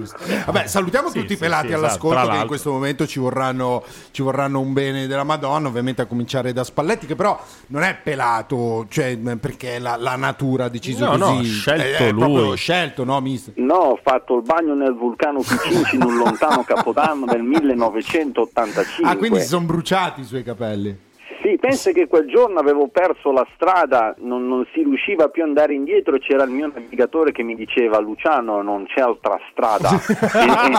[0.46, 2.26] Vabbè, salutiamo Sì, tutti i sì, pelati sì, all'ascolto esatto.
[2.28, 6.06] Tra che in questo momento ci vorranno, ci vorranno un bene della Madonna, ovviamente a
[6.06, 11.04] cominciare da Spalletti, che però non è pelato, cioè perché la, la natura ha deciso
[11.04, 11.20] No, così.
[11.20, 12.56] no, ha scelto è, è proprio lui.
[12.56, 13.54] scelto, no, mister?
[13.56, 19.10] No, ho fatto il bagno nel vulcano Picinci in un lontano capodanno del 1985.
[19.10, 21.04] Ah, quindi si sono bruciati i suoi capelli.
[21.42, 25.48] Sì, pensa che quel giorno avevo perso la strada, non, non si riusciva più ad
[25.48, 29.90] andare indietro, c'era il mio navigatore che mi diceva Luciano non c'è altra strada.
[30.36, 30.74] E- e-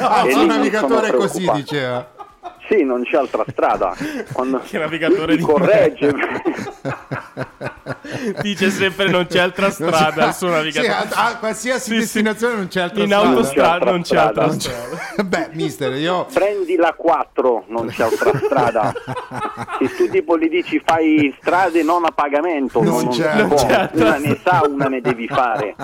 [0.00, 2.12] Ah, e il navigatore così diceva.
[2.68, 3.94] Sì, non c'è altra strada.
[4.32, 6.12] Quando Che navigatore di ti corregge.
[8.40, 10.92] Dice sempre non c'è altra strada il suo Sì, navigatore.
[11.14, 11.98] a, a qualsiasi Sì, sì.
[11.98, 13.28] destinazione non c'è altra In strada.
[13.28, 15.22] autostrada non c'è altra Non c'è strada.
[15.24, 18.92] Beh, mister, io Prendi la 4, non c'è altra strada.
[19.78, 23.34] Se tu tipo gli dici fai strade non a pagamento, Non non, c'è.
[23.34, 25.74] Non c'è una ne sa, una ne devi fare.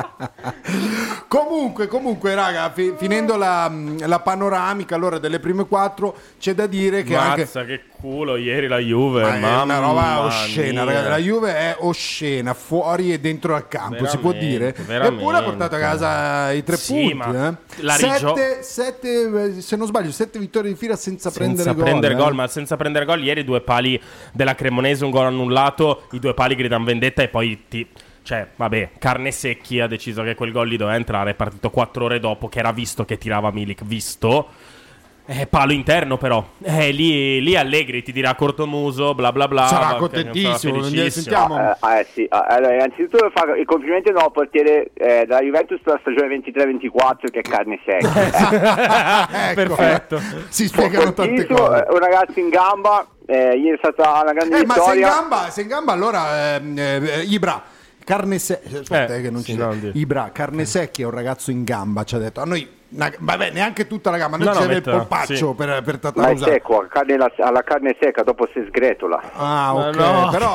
[1.29, 3.71] Comunque, comunque, raga, fi- finendo la,
[4.07, 8.67] la panoramica allora delle prime quattro, c'è da dire che anche Mazza che culo ieri
[8.67, 11.09] la Juve, Ma è una roba oscena, ragazzi.
[11.09, 14.73] La Juve è oscena, fuori e dentro al campo, si può dire.
[14.73, 15.21] Veramente, veramente.
[15.21, 17.15] Eppure ha portato a casa i tre Sì, punti.
[17.15, 17.83] ma eh.
[17.83, 21.75] la rigio- sette, sette, eh, se non sbaglio, sette vittorie di fila senza, senza prendere
[21.75, 21.85] gol.
[21.85, 22.17] prendere eh.
[22.17, 24.01] gol, ma senza prendere gol ieri due pali
[24.33, 27.87] della Cremonese, un gol annullato, i due pali gridano vendetta e poi ti...
[28.23, 32.05] Cioè, vabbè, Carne Secchi ha deciso che quel gol lì doveva entrare, è partito quattro
[32.05, 34.49] ore dopo, che era visto che tirava Milik, visto.
[35.33, 36.45] Eh, palo interno però.
[36.61, 39.67] Eh, lì, lì Allegri ti dirà cortomuso, bla bla bla.
[39.69, 41.11] Sarà contentissimo, non felicissimo.
[41.37, 41.77] sentiamo.
[41.79, 42.27] Ah, eh, sì.
[42.29, 47.31] Ah, allora, innanzitutto fa i complimenti no, al portiere eh, della Juventus della stagione 23-24
[47.31, 48.09] che è carne secca.
[49.51, 49.55] Ecco.
[49.55, 50.21] Perfetto.
[50.49, 51.87] Si spiegano tante Fortissimo, cose.
[51.87, 54.85] eh, un ragazzo in gamba, eh, ieri è stata una grande Eh, ma se in
[54.87, 55.09] vittoria.
[55.09, 57.63] gamba, se in gamba allora ehm, eh, Ibra
[58.05, 59.73] Carne secchia, aspetta Eh, eh, che non sì, ci no.
[59.93, 62.41] Ibra, carne secchia è un ragazzo in gamba, ci ha detto.
[62.41, 65.55] A noi, una- vabbè, neanche tutta la gamba, a noi No, serve il polpaccio sì.
[65.57, 69.21] per, per Ma è secco, carne alla, alla carne secca, dopo si sgretola.
[69.35, 70.29] Ah, ok, no.
[70.31, 70.49] però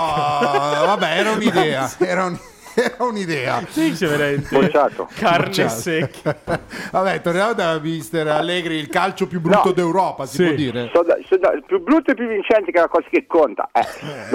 [0.85, 2.37] vabbè, era un'idea, era, un-
[2.83, 3.61] era un'idea.
[3.69, 4.47] Sì, c'è veramente.
[4.51, 5.07] Bocciato.
[5.15, 5.69] Carne Ciao.
[5.69, 6.35] secca.
[6.91, 9.71] Vabbè, torniamo da mister Allegri, il calcio più brutto No.
[9.73, 10.43] d'Europa, si Sì.
[10.45, 10.89] può dire.
[10.93, 11.03] Sono
[11.39, 13.69] da- il più brutto e più vincente che è la cosa che conta.
[13.73, 13.81] eh.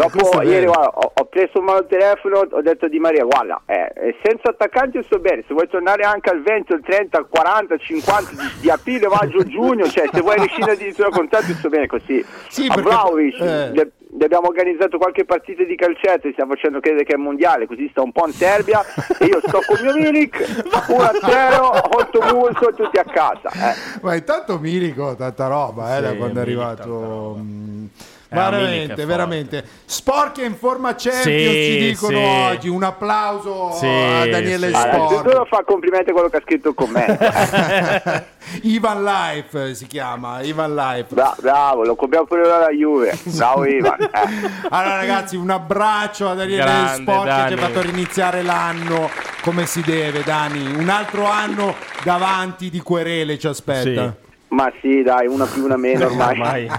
[0.09, 0.72] questo Dopo è ieri vero.
[0.72, 3.92] guarda, ho, ho preso in mano il telefono, ho detto a Di Maria, guarda, eh,
[3.94, 7.74] eh, senza attaccanti sto bene, se vuoi tornare anche al 20, al 30, al 40,
[7.74, 11.87] al 50 di, di aprile, maggio, giugno, cioè se vuoi rescindere addirittura contratto sto bene
[11.87, 12.24] così.
[12.48, 13.90] Sì, a perché- Vlahovic, eh.
[14.20, 18.03] Abbiamo organizzato qualche partita di calcetto, gli stiamo facendo credere che è mondiale, così sta
[18.03, 18.83] un po' in Serbia
[19.18, 23.51] e io sto con il mio Milik, 1-0, 8 muso, tutti a casa.
[23.70, 23.75] eh.
[24.03, 27.35] Ma intanto Milico, tanta roba eh, da Sì, quando è arrivato.
[27.37, 29.64] tanta Eh, veramente, veramente.
[29.87, 32.25] Sporchi in forma Champions Sì, ci dicono sì.
[32.25, 32.69] oggi.
[32.69, 34.75] Un applauso Sì, a Daniele sì.
[34.75, 35.49] Allora, innanzitutto Sporchi.
[35.49, 37.25] fa complimenti a quello che ha scritto il commento.
[38.62, 41.12] Ivan Life si chiama, Ivan Life.
[41.14, 43.19] Bra- bravo, lo copriamo pure dalla Juve.
[43.25, 43.99] Bravo Ivan.
[44.21, 44.49] Eh.
[44.71, 49.09] Allora ragazzi, un abbraccio a Daniele Grande, Sporchi che ha fatto riniziare l'anno
[49.43, 50.73] come si deve, Dani.
[50.75, 54.14] Un altro anno davanti di querele ci aspetta.
[54.49, 56.31] Ma sì, dai, una più una meno ormai.
[56.40, 56.71] Ormai.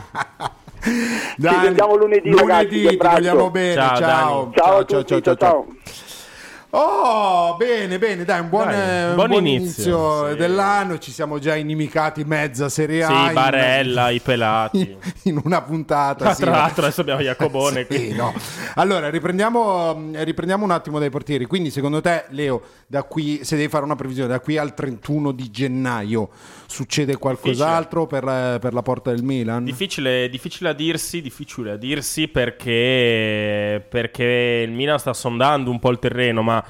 [1.37, 3.73] Dani, vediamo lunedì, ragazzi, Lunedì, un ti vogliamo bene.
[3.73, 5.67] Ciao, Ciao, Ciao a tutti, ciao ciao.
[6.73, 10.35] Oh, bene, bene, dai, un buon, Dai, eh, un buon buon inizio, inizio, sì.
[10.37, 10.97] dell'anno.
[10.99, 13.07] Ci siamo già inimicati mezza Serie A.
[13.07, 14.79] Sì, in- Barella, i pelati.
[14.79, 14.97] In,
[15.35, 16.23] in una puntata.
[16.23, 16.45] Tra sì.
[16.45, 17.85] l'altro adesso abbiamo Iacobone.
[17.91, 18.33] Sì, no.
[18.75, 21.45] Allora, riprendiamo, riprendiamo un attimo dai portieri.
[21.45, 22.61] Quindi, secondo te, Leo,
[22.91, 26.27] da qui, se devi fare una previsione, da qui al 31 di gennaio
[26.65, 29.63] succede qualcos'altro per la, per la porta del Milan?
[29.63, 35.89] Difficile, difficile a dirsi, difficile a dirsi perché, perché il Milan sta sondando un po'
[35.89, 36.61] il terreno, ma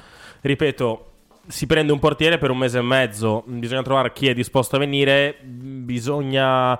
[0.42, 1.12] ripeto,
[1.48, 4.80] si prende un portiere per un mese e mezzo, bisogna trovare chi è disposto a
[4.80, 6.80] venire, bisogna,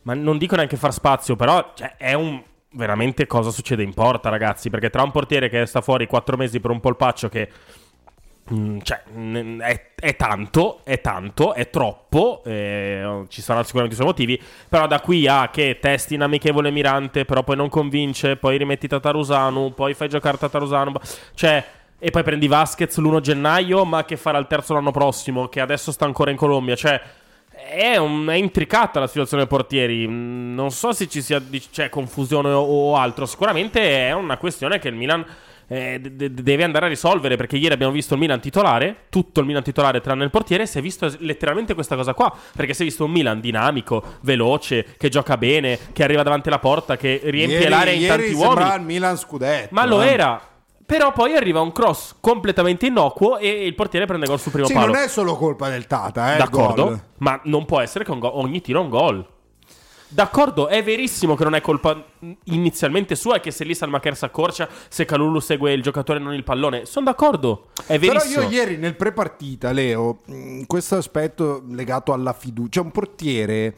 [0.00, 2.42] ma non dico neanche far spazio, però cioè, è un...
[2.70, 4.68] Veramente cosa succede in porta, ragazzi?
[4.68, 7.48] Perché tra un portiere che sta fuori quattro mesi per un polpaccio che
[8.82, 12.42] cioè, mm, è, è tanto, è tanto, è troppo.
[12.44, 14.40] eh, ci saranno sicuramente i suoi motivi.
[14.68, 18.88] Però da qui a che testi in amichevole Mirante, però poi non convince, poi rimetti
[18.88, 20.92] Tatarusanu, poi fai giocare Tatarusanu.
[21.34, 21.64] Cioè,
[21.98, 25.90] e poi prendi Vasquez l'1 gennaio, ma che farà il terzo l'anno prossimo, che adesso
[25.92, 26.76] sta ancora in Colombia.
[26.76, 27.00] Cioè,
[27.50, 30.06] è, un- è intricata la situazione dei portieri.
[30.06, 33.26] Mm, Non so se ci sia cioè, confusione o, o altro.
[33.26, 35.24] Sicuramente è una questione che il Milan
[35.68, 39.40] eh, de- de- deve andare a risolvere perché ieri abbiamo visto il Milan titolare, tutto
[39.40, 42.82] il Milan titolare tranne il portiere, si è visto letteralmente questa cosa qua, perché si
[42.82, 47.20] è visto un Milan dinamico, veloce, che gioca bene, che arriva davanti alla porta, che
[47.24, 48.74] riempie Ieri- l'area in tanti uomini.
[48.74, 49.68] il Milan scudetto.
[49.72, 50.08] Ma lo eh.
[50.08, 50.40] era.
[50.86, 54.72] Però poi arriva un cross completamente innocuo e il portiere prende gol sul primo Sì,
[54.72, 54.86] palo.
[54.86, 58.62] non è solo colpa del Tata, eh, D'accordo, ma non può essere che go- ogni
[58.62, 59.26] tiro è un gol.
[60.10, 62.02] D'accordo, è verissimo che non è colpa
[62.44, 66.22] inizialmente sua e che se lì Salmacher si accorcia, se Calulu segue il giocatore e
[66.22, 66.86] non il pallone.
[66.86, 68.42] Sono d'accordo, è Però verissimo.
[68.42, 70.20] io ieri nel pre-partita, Leo,
[70.66, 73.74] questo aspetto legato alla fiducia, un portiere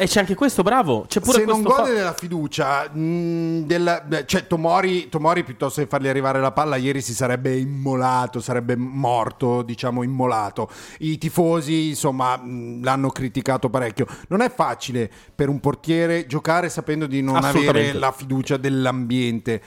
[0.00, 1.06] E c'è anche questo, bravo.
[1.08, 5.80] C'è pure se non gode fa- della fiducia, mh, della- beh, cioè Tomori, Tomori piuttosto
[5.80, 10.70] che fargli arrivare la palla, ieri si sarebbe immolato, sarebbe morto, diciamo immolato.
[11.00, 14.06] I tifosi, insomma, mh, l'hanno criticato parecchio.
[14.28, 19.60] Non è facile per un portiere giocare sapendo di non avere la fiducia dell'ambiente.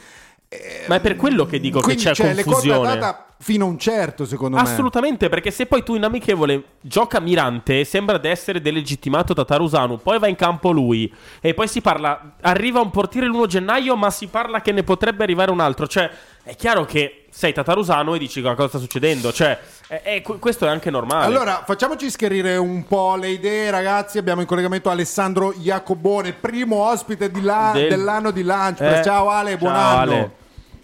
[0.88, 2.98] Ma è per quello che dico Quindi, che c'è cioè, confusione.
[2.98, 4.62] data fino a un certo, secondo me.
[4.62, 10.00] Assolutamente, perché se poi tu in amichevole gioca Mirante, sembra di essere delegittimato da Tarusanu,
[10.00, 14.10] poi va in campo lui e poi si parla, arriva un portiere l'1 gennaio, ma
[14.12, 16.10] si parla che ne potrebbe arrivare un altro, cioè
[16.44, 20.66] è chiaro che sei Tatarusano e dici "Ma cosa sta succedendo, cioè è- è- questo
[20.66, 21.26] è anche normale.
[21.26, 24.18] Allora, facciamoci schierire un po' le idee, ragazzi.
[24.18, 29.00] Abbiamo in collegamento Alessandro Iacobone, primo ospite di là- Del- dell'anno di Lunchpress.
[29.00, 30.12] Eh, ciao Ale, buon ciao, anno.
[30.12, 30.32] Ale.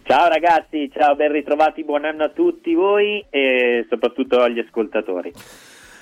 [0.07, 5.33] Ciao ragazzi, ciao, ben ritrovati, buon anno a tutti voi e soprattutto agli ascoltatori.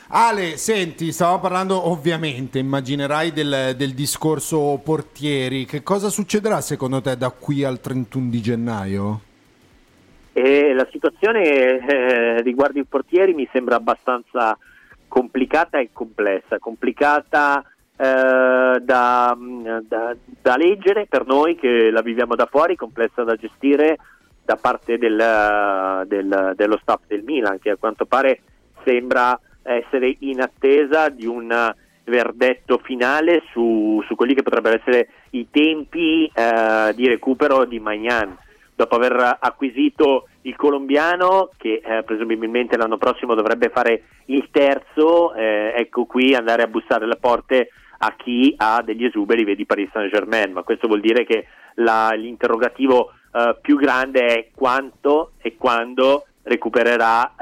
[0.10, 5.66] Ale, senti, stavamo parlando ovviamente, immaginerai del, del discorso portieri.
[5.66, 9.22] Che cosa succederà secondo te da qui al 31 di gennaio?
[10.34, 14.56] E la situazione eh, riguardo i portieri mi sembra abbastanza
[15.08, 17.64] complicata e complessa, complicata
[17.98, 19.38] eh, da,
[19.88, 23.98] da- da leggere per noi che la viviamo da fuori, complessa da gestire
[24.44, 28.42] da parte del- del- dello staff del Milan che a quanto pare
[28.84, 35.48] sembra essere in attesa di un verdetto finale su, su quelli che potrebbero essere i
[35.50, 38.38] tempi eh, di recupero di Magnan
[38.76, 45.74] dopo aver acquisito il colombiano che eh, presumibilmente l'anno prossimo dovrebbe fare il terzo, eh,
[45.76, 47.70] ecco qui andare a bussare alle porte
[48.06, 52.12] a chi ha degli esuberi, vedi Paris Saint Germain, ma questo vuol dire che la-
[52.16, 57.34] l'interrogativo eh, più grande è quanto e quando recupererà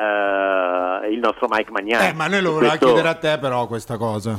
[1.03, 2.03] eh, il nostro Mike Magnan.
[2.05, 4.37] Eh, ma noi lo questo- chiedere a te però questa cosa.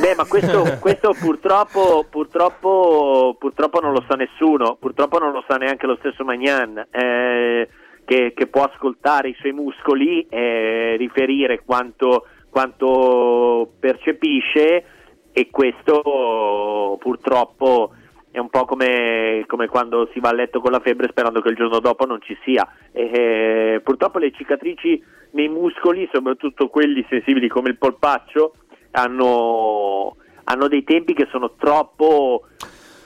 [0.00, 5.56] Beh, ma questo, questo purtroppo, purtroppo, purtroppo non lo sa nessuno, purtroppo non lo sa
[5.56, 7.68] neanche lo stesso Magnan, eh,
[8.04, 14.84] che, che può ascoltare i suoi muscoli e riferire quanto, quanto percepisce
[15.32, 17.92] e questo purtroppo
[18.30, 21.50] è un po' come, come quando si va a letto con la febbre sperando che
[21.50, 22.66] il giorno dopo non ci sia.
[22.92, 28.54] E, purtroppo le cicatrici nei muscoli, soprattutto quelli sensibili come il polpaccio,
[28.92, 32.44] hanno, hanno dei tempi che sono troppo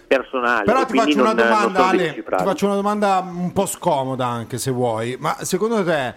[0.06, 0.64] personali.
[0.64, 4.58] Però ti faccio una non- domanda, Ale, ti faccio una domanda un po' scomoda anche
[4.58, 6.14] se vuoi, ma secondo te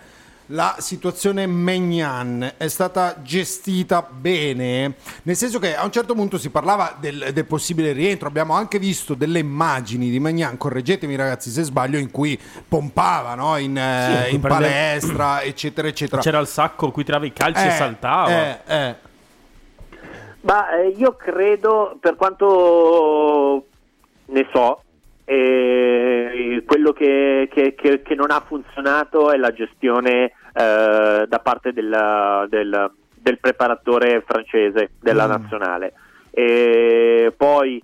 [0.52, 4.96] la situazione Magnan è stata gestita bene?
[5.24, 8.80] Nel senso che a un certo punto si parlava del, del possibile rientro, abbiamo anche
[8.80, 13.58] visto delle immagini di Magnan, correggetemi ragazzi se sbaglio, in cui pompava no?
[13.58, 16.22] in, eh, Sì, in cui in prende- palestra, eccetera, eccetera.
[16.22, 18.30] C'era il sacco in cui tirava i calci e Eh, saltava.
[18.32, 18.96] eh, eh.
[20.42, 23.66] Ma eh, io credo, per quanto
[24.28, 24.82] ne so,
[25.26, 25.99] eh,
[26.80, 32.48] quello che, che- che- che non ha funzionato è la gestione eh, da parte del,
[32.50, 35.30] del- del preparatore francese della Mm.
[35.30, 35.94] nazionale.
[36.32, 37.82] E poi,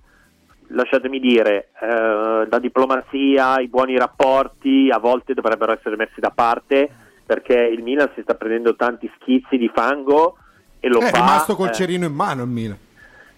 [0.67, 6.89] lasciatemi dire, eh, la diplomazia, i buoni rapporti a volte dovrebbero essere messi da parte
[7.25, 10.37] perché il Milan si sta prendendo tanti schizzi di fango
[10.79, 11.17] e lo è fa.
[11.17, 12.77] rimasto col eh, cerino in mano il Milan.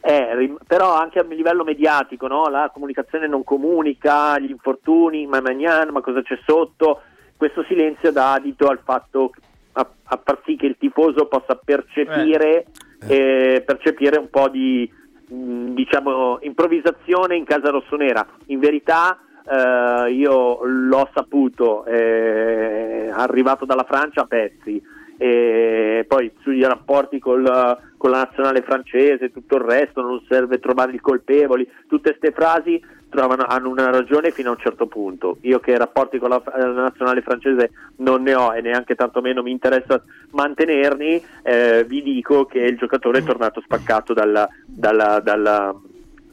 [0.08, 2.48] Eh, però anche a livello mediatico, no?
[2.48, 7.02] la comunicazione non comunica, gli infortuni, ma Magnan, ma cosa c'è sotto?
[7.36, 9.32] Questo silenzio dà adito al fatto
[9.74, 12.68] a, a far sì che il tifoso possa percepire,
[13.06, 14.90] eh, percepire un po' di
[15.28, 18.26] mh, diciamo improvvisazione in casa rossonera.
[18.46, 24.82] In verità eh, io l'ho saputo, eh, arrivato dalla Francia a pezzi
[25.18, 30.94] e poi sugli rapporti col- con la nazionale francese, tutto il resto, non serve trovare
[30.94, 35.38] i colpevoli, tutte queste frasi trovano, hanno una ragione fino a un certo punto.
[35.42, 39.52] Io che rapporti con la, la nazionale francese non ne ho e neanche tantomeno mi
[39.52, 45.74] interessa mantenerli, eh, vi dico che il giocatore è tornato spaccato dalla- dalla- dalla-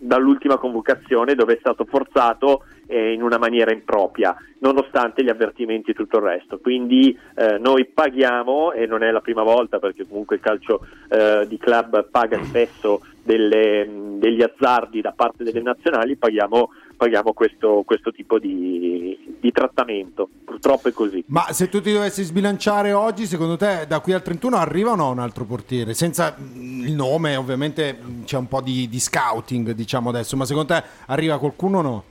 [0.04, 5.94] dall'ultima convocazione dove è stato forzato eh, in una maniera impropria, nonostante gli avvertimenti e
[5.94, 6.58] tutto il resto.
[6.58, 11.46] Quindi eh, noi paghiamo, e non è la prima volta perché comunque il calcio eh,
[11.48, 13.88] di club paga spesso delle,
[14.18, 20.28] degli azzardi da parte delle nazionali, paghiamo, paghiamo questo, questo tipo di, di trattamento.
[20.44, 21.22] Purtroppo è così.
[21.26, 24.94] Ma se tu ti dovessi sbilanciare oggi, secondo te da qui al 31 arriva o
[24.94, 25.94] no un altro portiere?
[25.94, 30.44] Senza mm, il nome, ovviamente mm, c'è un po' di, di scouting, diciamo adesso, ma
[30.44, 32.04] secondo te arriva qualcuno o no?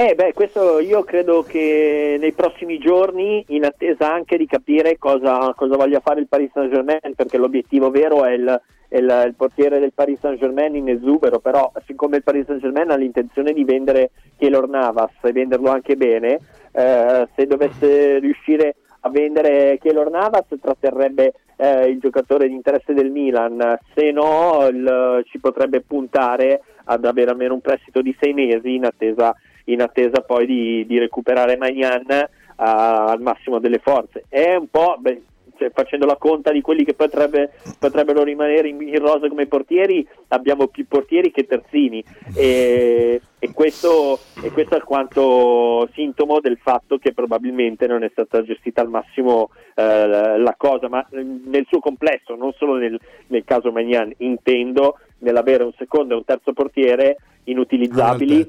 [0.00, 5.52] Eh beh, questo io credo che nei prossimi giorni, in attesa anche di capire cosa,
[5.56, 9.80] cosa voglia fare il Paris Saint Germain, perché l'obiettivo vero è il, il, il portiere
[9.80, 13.64] del Paris Saint Germain in esubero, però siccome il Paris Saint Germain ha l'intenzione di
[13.64, 16.38] vendere Keylor Navas e venderlo anche bene,
[16.70, 23.10] eh, se dovesse riuscire a vendere Keylor Navas tratterrebbe eh, il giocatore di interesse del
[23.10, 28.76] Milan, se no il, ci potrebbe puntare ad avere almeno un prestito di sei mesi
[28.76, 29.34] in attesa
[29.68, 32.26] in attesa poi di, di recuperare Magnan uh,
[32.56, 34.24] al massimo delle forze.
[34.28, 35.22] È un po', beh,
[35.58, 40.06] cioè, facendo la conta di quelli che potrebbe, potrebbero rimanere in, in rosa come portieri,
[40.28, 42.02] abbiamo più portieri che terzini.
[42.34, 48.42] E, e, questo, e questo è alquanto sintomo del fatto che probabilmente non è stata
[48.42, 53.72] gestita al massimo eh, la cosa, ma nel suo complesso, non solo nel, nel caso
[53.72, 58.46] Magnan, intendo nell'avere un secondo e un terzo portiere inutilizzabili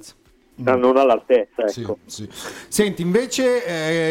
[0.64, 1.68] non all'altezza.
[1.68, 1.98] Sì, Ecco.
[2.06, 2.28] sì.
[2.68, 3.66] Senti, invece,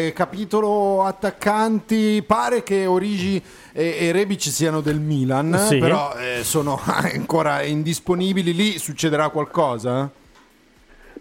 [0.07, 3.41] eh, capitolo attaccanti, pare che Origi
[3.73, 5.77] e, e Rebic siano del Milan, Sì.
[5.77, 8.53] però eh, sono ancora indisponibili.
[8.53, 10.09] Lì succederà qualcosa?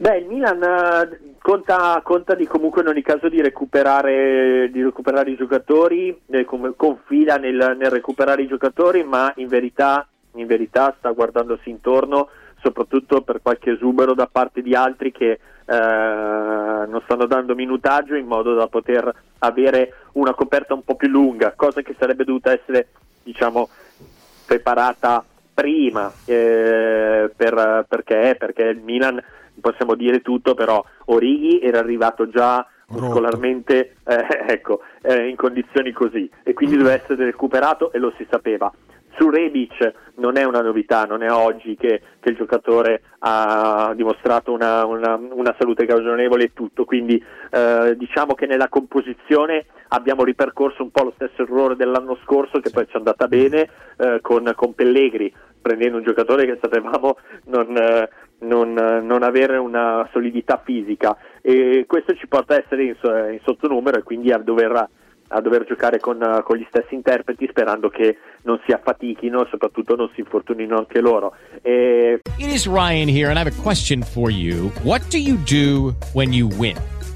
[0.00, 5.30] Beh, il Milan eh, conta, conta di comunque in ogni caso di recuperare, di recuperare
[5.32, 6.44] i giocatori, eh,
[6.76, 12.28] confida nel, nel recuperare i giocatori, ma in verità, in verità sta guardandosi intorno
[12.60, 18.26] soprattutto per qualche esubero da parte di altri che eh, non stanno dando minutaggio in
[18.26, 22.88] modo da poter avere una coperta un po' più lunga, cosa che sarebbe dovuta essere
[23.22, 23.68] diciamo
[24.46, 29.22] preparata prima eh, per- perché, perché il Milan
[29.60, 36.30] possiamo dire tutto però Orighi era arrivato già muscolarmente eh, ecco, eh, in condizioni così
[36.42, 38.72] e quindi doveva essere recuperato e lo si sapeva
[39.18, 44.52] su Rebic non è una novità, non è oggi che, che il giocatore ha dimostrato
[44.52, 50.82] una, una- una salute cagionevole e tutto, quindi eh, diciamo che nella composizione abbiamo ripercorso
[50.82, 54.50] un po' lo stesso errore dell'anno scorso che poi ci è andata bene eh, con,
[54.54, 58.08] con Pellegri, prendendo un giocatore che sapevamo non, eh,
[58.40, 61.16] non, non avere una solidità fisica.
[61.40, 62.96] E questo ci porta a essere in,
[63.32, 64.88] in sottonumero e quindi a dover
[65.28, 69.48] a dover giocare con, eh, con gli stessi interpreti sperando che non si affatichino e
[69.50, 71.34] soprattutto non si infortunino anche loro.
[71.62, 74.70] E It is Ryan here, and I have a question for you.
[74.82, 76.76] What do you do when you win?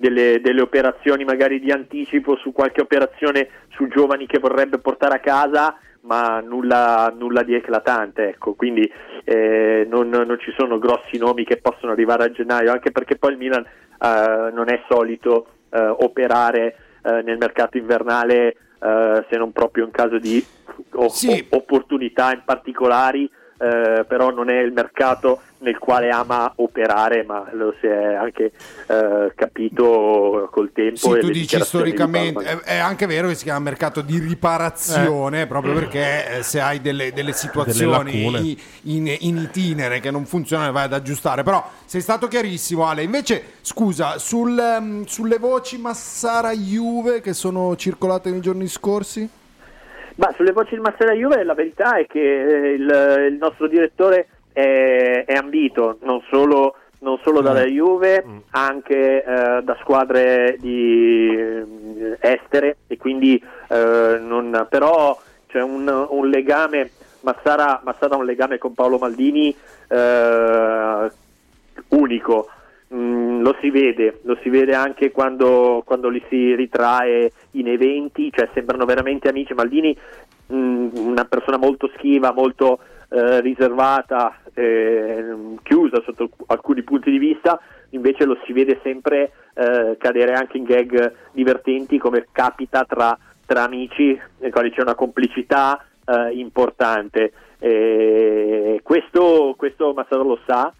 [0.00, 5.20] delle, delle operazioni magari di anticipo su qualche operazione su giovani che vorrebbe portare a
[5.20, 8.90] casa ma nulla, nulla di eclatante ecco quindi
[9.24, 13.32] eh, non, non ci sono grossi nomi che possono arrivare a gennaio anche perché poi
[13.32, 19.52] il Milan eh, non è solito eh, operare eh, nel mercato invernale eh, se non
[19.52, 20.42] proprio in caso di
[20.92, 21.46] o- Sì.
[21.50, 27.74] opportunità in particolari eh, però non è il mercato nel quale ama operare, ma lo
[27.80, 28.52] si è anche
[28.86, 30.96] eh, capito col tempo.
[30.96, 32.58] Sì, e tu dici di storicamente, Baumann.
[32.64, 36.80] è, è anche vero che si chiama mercato di riparazione, proprio perché eh, se hai
[36.80, 42.00] delle, delle situazioni i- in, in itinere che non funzionano vai ad aggiustare, però sei
[42.00, 48.66] stato chiarissimo Ale, invece scusa, sul, ehm, sulle voci Massara-Juve che sono circolate nei giorni
[48.66, 49.28] scorsi?
[50.16, 54.28] Ma sulle voci di Marcella Juve la verità è che eh, il, il nostro direttore
[54.52, 62.16] è, è, ambito non solo, non solo dalla Juve, anche eh, da squadre di eh,
[62.20, 66.90] estere e quindi eh, non, però c'è un, un legame,
[67.20, 69.54] Massara, Massara ha un legame con Paolo Maldini
[69.88, 71.10] eh,
[71.88, 72.48] unico.
[72.92, 78.32] Mm, lo si vede, lo si vede anche quando, quando li si ritrae in eventi,
[78.32, 79.54] cioè sembrano veramente amici.
[79.54, 79.96] Maldini,
[80.52, 82.80] mm, una persona molto schiva, molto
[83.12, 89.32] eh, riservata, eh, chiusa sotto alc- alcuni punti di vista, invece lo si vede sempre
[89.54, 94.94] eh, cadere anche in gag divertenti come capita tra, tra amici, nei quali c'è una
[94.94, 97.32] complicità eh, importante.
[98.82, 100.72] Questo, questo Massaro lo sa,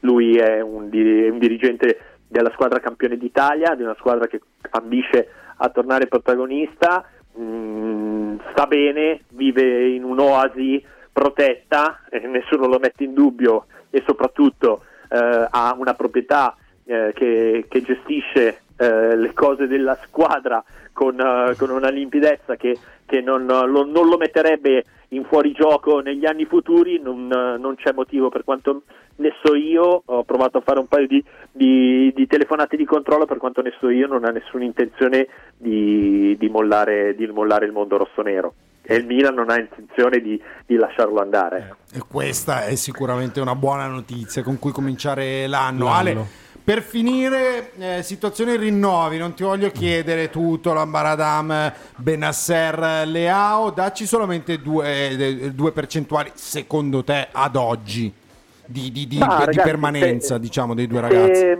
[0.00, 5.28] lui è un, di- un dirigente della squadra campione d'Italia, di una squadra che ambisce
[5.58, 7.04] a tornare protagonista,
[7.38, 14.84] mm, sta bene, vive in un'oasi protetta, eh, nessuno lo mette in dubbio e soprattutto
[15.10, 20.62] eh, ha una proprietà eh, che, che gestisce eh, le cose della squadra
[20.92, 26.24] con, eh, con una limpidezza che, che non, lo, non lo metterebbe in fuorigioco negli
[26.24, 28.82] anni futuri, non, non c'è motivo per quanto
[29.16, 33.26] ne so io, ho provato a fare un paio di, di- di telefonate di controllo,
[33.26, 37.72] per quanto ne so io non ha nessuna intenzione di, di mollare, di mollare il
[37.72, 41.76] mondo rossonero e il Milan non ha intenzione di, di lasciarlo andare.
[41.92, 45.84] E questa è sicuramente una buona notizia con cui cominciare l'anno.
[45.84, 45.98] L'anno.
[45.98, 46.26] Ale,
[46.64, 54.60] per finire, eh, situazione rinnovi, non ti voglio chiedere tutto, Lambaradam, Benasser, Leao, dacci solamente
[54.60, 58.12] due, eh, due percentuali secondo te ad oggi
[58.66, 61.58] di, di- di- Ma, di ragazzi, permanenza se- diciamo dei due Se- ragazzi.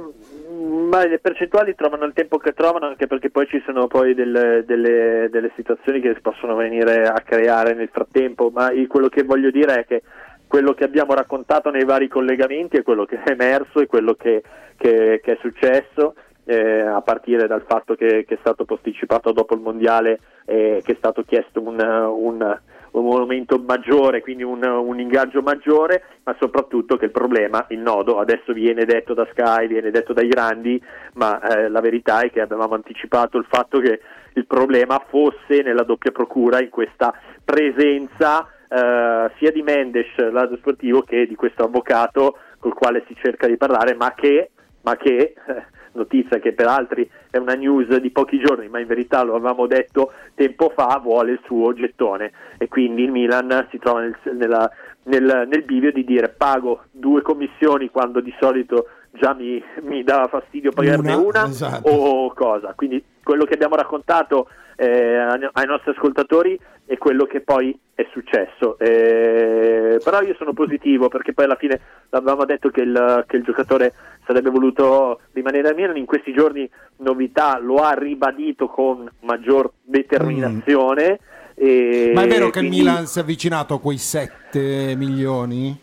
[0.91, 4.65] ma le percentuali trovano il tempo che trovano anche perché poi ci sono poi delle,
[4.67, 9.23] delle- delle situazioni che si possono venire a creare nel frattempo, ma il- quello che
[9.25, 10.03] voglio dire è che
[10.47, 14.43] quello che abbiamo raccontato nei vari collegamenti è quello che è emerso e quello che,
[14.77, 16.15] che- che è successo.
[16.45, 20.93] eh, a partire dal fatto che, che è stato posticipato dopo il mondiale e che
[20.93, 22.61] è stato chiesto un, un-
[22.93, 28.19] un momento maggiore, quindi un, un ingaggio maggiore, ma soprattutto che il problema, il nodo,
[28.19, 30.83] adesso viene detto da Sky, viene detto dai grandi,
[31.15, 34.01] ma eh, la verità è che avevamo anticipato il fatto che
[34.35, 37.13] il problema fosse nella doppia procura in questa
[37.45, 43.47] presenza eh, sia di Mendes, lato sportivo, che di questo avvocato col quale si cerca
[43.47, 44.51] di parlare, ma che,
[44.83, 48.87] ma che eh, notizia che per altri è una news di pochi giorni, ma in
[48.87, 53.79] verità lo avevamo detto tempo fa, vuole il suo gettone e quindi il Milan si
[53.79, 54.71] trova nel, nella-
[55.05, 60.29] nel- nel bivio di dire pago due commissioni quando di solito già mi, mi dava
[60.29, 61.89] fastidio pagarne Una, una, esatto.
[61.89, 62.73] o cosa.
[62.75, 65.17] Quindi quello che abbiamo raccontato eh,
[65.53, 68.79] ai nostri ascoltatori è quello che poi è successo.
[68.79, 73.45] Eh, però io sono positivo perché poi alla fine avevamo detto che il, che il
[73.45, 73.93] giocatore
[74.27, 75.97] sarebbe voluto rimanere a Milan.
[75.97, 76.69] In questi giorni
[76.99, 81.19] novità lo ha ribadito con maggior determinazione.
[81.55, 85.82] e Ma è vero che il quindi- Milan si è avvicinato a quei 7 milioni?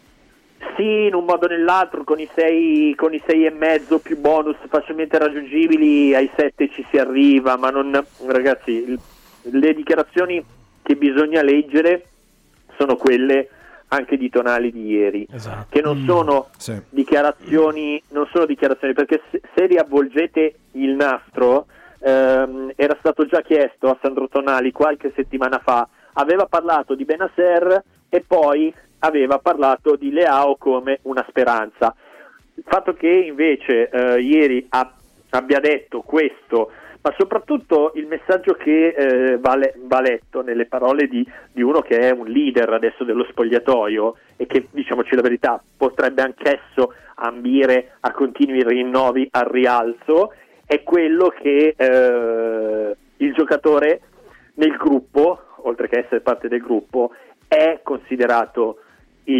[0.75, 4.17] Sì, in un modo o nell'altro, con i sei, con i sei e mezzo più
[4.17, 7.91] bonus facilmente raggiungibili, ai sette ci si arriva, ma non,
[8.25, 8.97] ragazzi,
[9.41, 10.43] le dichiarazioni
[10.81, 12.07] che bisogna leggere
[12.77, 13.49] sono quelle
[13.89, 15.67] anche di Tonali di ieri, Esatto.
[15.69, 16.75] che non sono Sì.
[16.89, 21.67] dichiarazioni, non sono dichiarazioni, perché se, se riavvolgete il nastro,
[21.99, 27.83] ehm, era stato già chiesto a Sandro Tonali qualche settimana fa, aveva parlato di Benasser
[28.09, 31.95] e poi aveva parlato di Leao come una speranza.
[32.55, 34.93] Il fatto che invece eh, ieri ha-
[35.31, 36.71] abbia detto questo,
[37.01, 41.79] ma soprattutto il messaggio che eh, va, le- va letto nelle parole di, di uno
[41.79, 47.93] che è un leader adesso dello spogliatoio e che, diciamoci la verità, potrebbe anch'esso ambire
[48.01, 50.33] a continui rinnovi al rialzo,
[50.65, 54.01] è quello che eh, il giocatore
[54.55, 57.11] nel gruppo, oltre che essere parte del gruppo,
[57.47, 58.81] è considerato
[59.25, 59.35] il,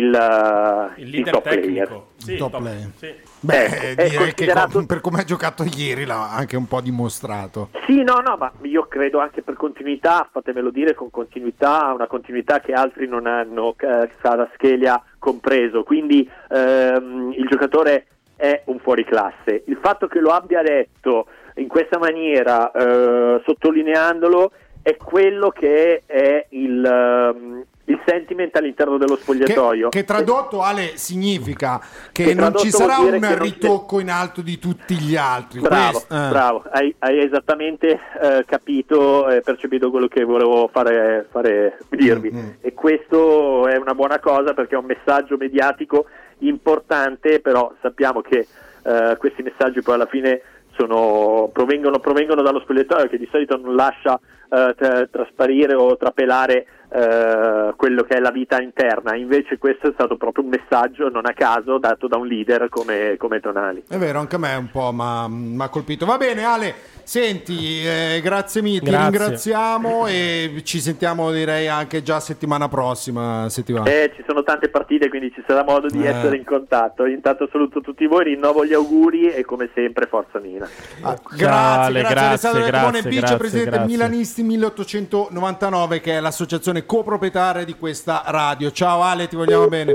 [0.97, 1.61] Il il leader top player.
[1.87, 2.07] tecnico.
[2.17, 2.89] Sì, Top top- player.
[2.97, 3.13] sì.
[3.41, 6.81] Beh, Ecco, direi che considerato- co- per come ha giocato ieri l'ha anche un po'
[6.81, 7.69] dimostrato.
[7.87, 12.59] Sì, no, no, ma io credo anche per continuità, fatemelo dire, con continuità, una continuità
[12.59, 14.09] che altri non hanno, eh,
[14.53, 15.83] Schelia compreso.
[15.83, 18.05] Quindi ehm, il giocatore
[18.35, 19.63] è un fuoriclasse.
[19.67, 24.51] Il fatto che lo abbia detto in questa maniera, eh, sottolineandolo,
[24.81, 29.89] è quello che è il, ehm, il sentiment all'interno dello Che, spogliatoio.
[29.89, 31.81] che tradotto Ale significa
[32.11, 35.59] che, Che non ci sarà un che ritocco in alto di tutti gli altri.
[35.59, 36.29] Bravo, Questo- eh.
[36.29, 42.31] bravo, hai, hai esattamente eh, capito e percepito quello che volevo fare, fare dirvi.
[42.31, 46.05] Mm, E questo è una buona cosa perché è un messaggio mediatico
[46.39, 48.47] importante, però sappiamo che
[48.83, 50.41] eh, questi messaggi poi alla fine
[50.75, 54.19] sono- provengono, provengono dallo spogliatoio che di solito non lascia
[54.51, 59.91] eh, tra- trasparire o trapelare eh, quello che è la vita interna, invece questo è
[59.93, 63.83] stato proprio un messaggio non a caso dato da un leader come, come Tonali.
[63.87, 66.05] È vero, anche a me un po' mi ha colpito.
[66.05, 66.73] Va bene, Ale,
[67.03, 69.09] senti, eh, grazie mille, ti Grazie.
[69.09, 73.47] ringraziamo e ci sentiamo direi anche già settimana prossima.
[73.49, 73.89] Settimana.
[73.89, 76.07] Eh, ci sono tante partite, quindi ci sarà modo di Eh.
[76.09, 77.05] essere in contatto.
[77.05, 80.67] Intanto saluto tutti voi, rinnovo gli auguri e come sempre forza Mina.
[81.01, 83.85] Ah, grazie, Ale, grazie, grazie, grazie, vicepresidente grazie, grazie.
[83.85, 88.71] Milanisti 1899, che è l'associazione coproprietaria di questa radio.
[88.71, 89.93] Ciao Ale, ti vogliamo bene.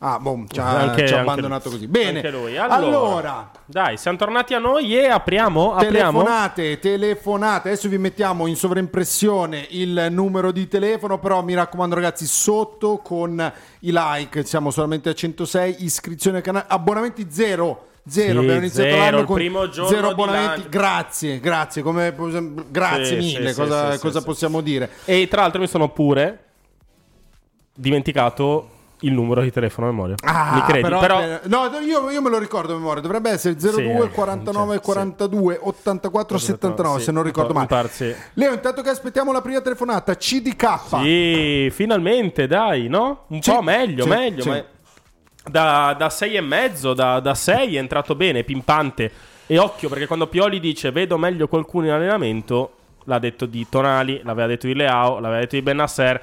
[0.00, 1.86] Ah, boh, ci ha, Anche- ci ha abbandonato così.
[1.86, 2.56] Bene, Anche lui.
[2.58, 5.74] allora, Allora, dai, siamo tornati a noi e apriamo.
[5.74, 6.22] apriamo.
[6.22, 7.68] telefonate, telefonate.
[7.70, 13.40] Adesso vi mettiamo in sovraimpressione il numero di telefono, però mi raccomando ragazzi, sotto con
[13.80, 17.86] i like, siamo solamente a 106 iscrizioni al canale, abbonamenti zero.
[18.08, 20.46] Zero, Sì, abbiamo iniziato zero, l'anno con primo giorno zero abbonamenti.
[20.48, 20.68] lancio.
[20.68, 22.14] Grazie, grazie, come,
[22.70, 23.48] grazie Sì, mille.
[23.48, 24.90] sì, sì, cosa sì, cosa sì, possiamo dire?
[25.04, 26.44] E tra l'altro mi sono pure
[27.74, 30.14] dimenticato il numero di telefono a memoria.
[30.24, 30.82] Ah, Mi credi?
[30.82, 33.02] però, Però, no, io, io me lo ricordo a memoria.
[33.02, 33.72] Dovrebbe essere 02
[34.04, 36.98] Sì, 49 cioè, 42 84 79.
[36.98, 37.66] Sì, se non ricordo male.
[37.66, 38.14] pare, sì.
[38.34, 40.78] Leo, intanto che aspettiamo la prima telefonata, CDK.
[41.02, 43.24] Sì, finalmente, dai, no?
[43.28, 44.42] Un Sì, po' meglio, sì, meglio.
[45.46, 45.50] Sì.
[45.52, 49.10] Da, da sei e mezzo, da, da sei è entrato bene, pimpante.
[49.46, 52.72] E occhio, perché quando Pioli dice vedo meglio qualcuno in allenamento,
[53.04, 56.22] l'ha detto di Tonali, l'aveva detto di Leao, l'aveva detto di Benasser,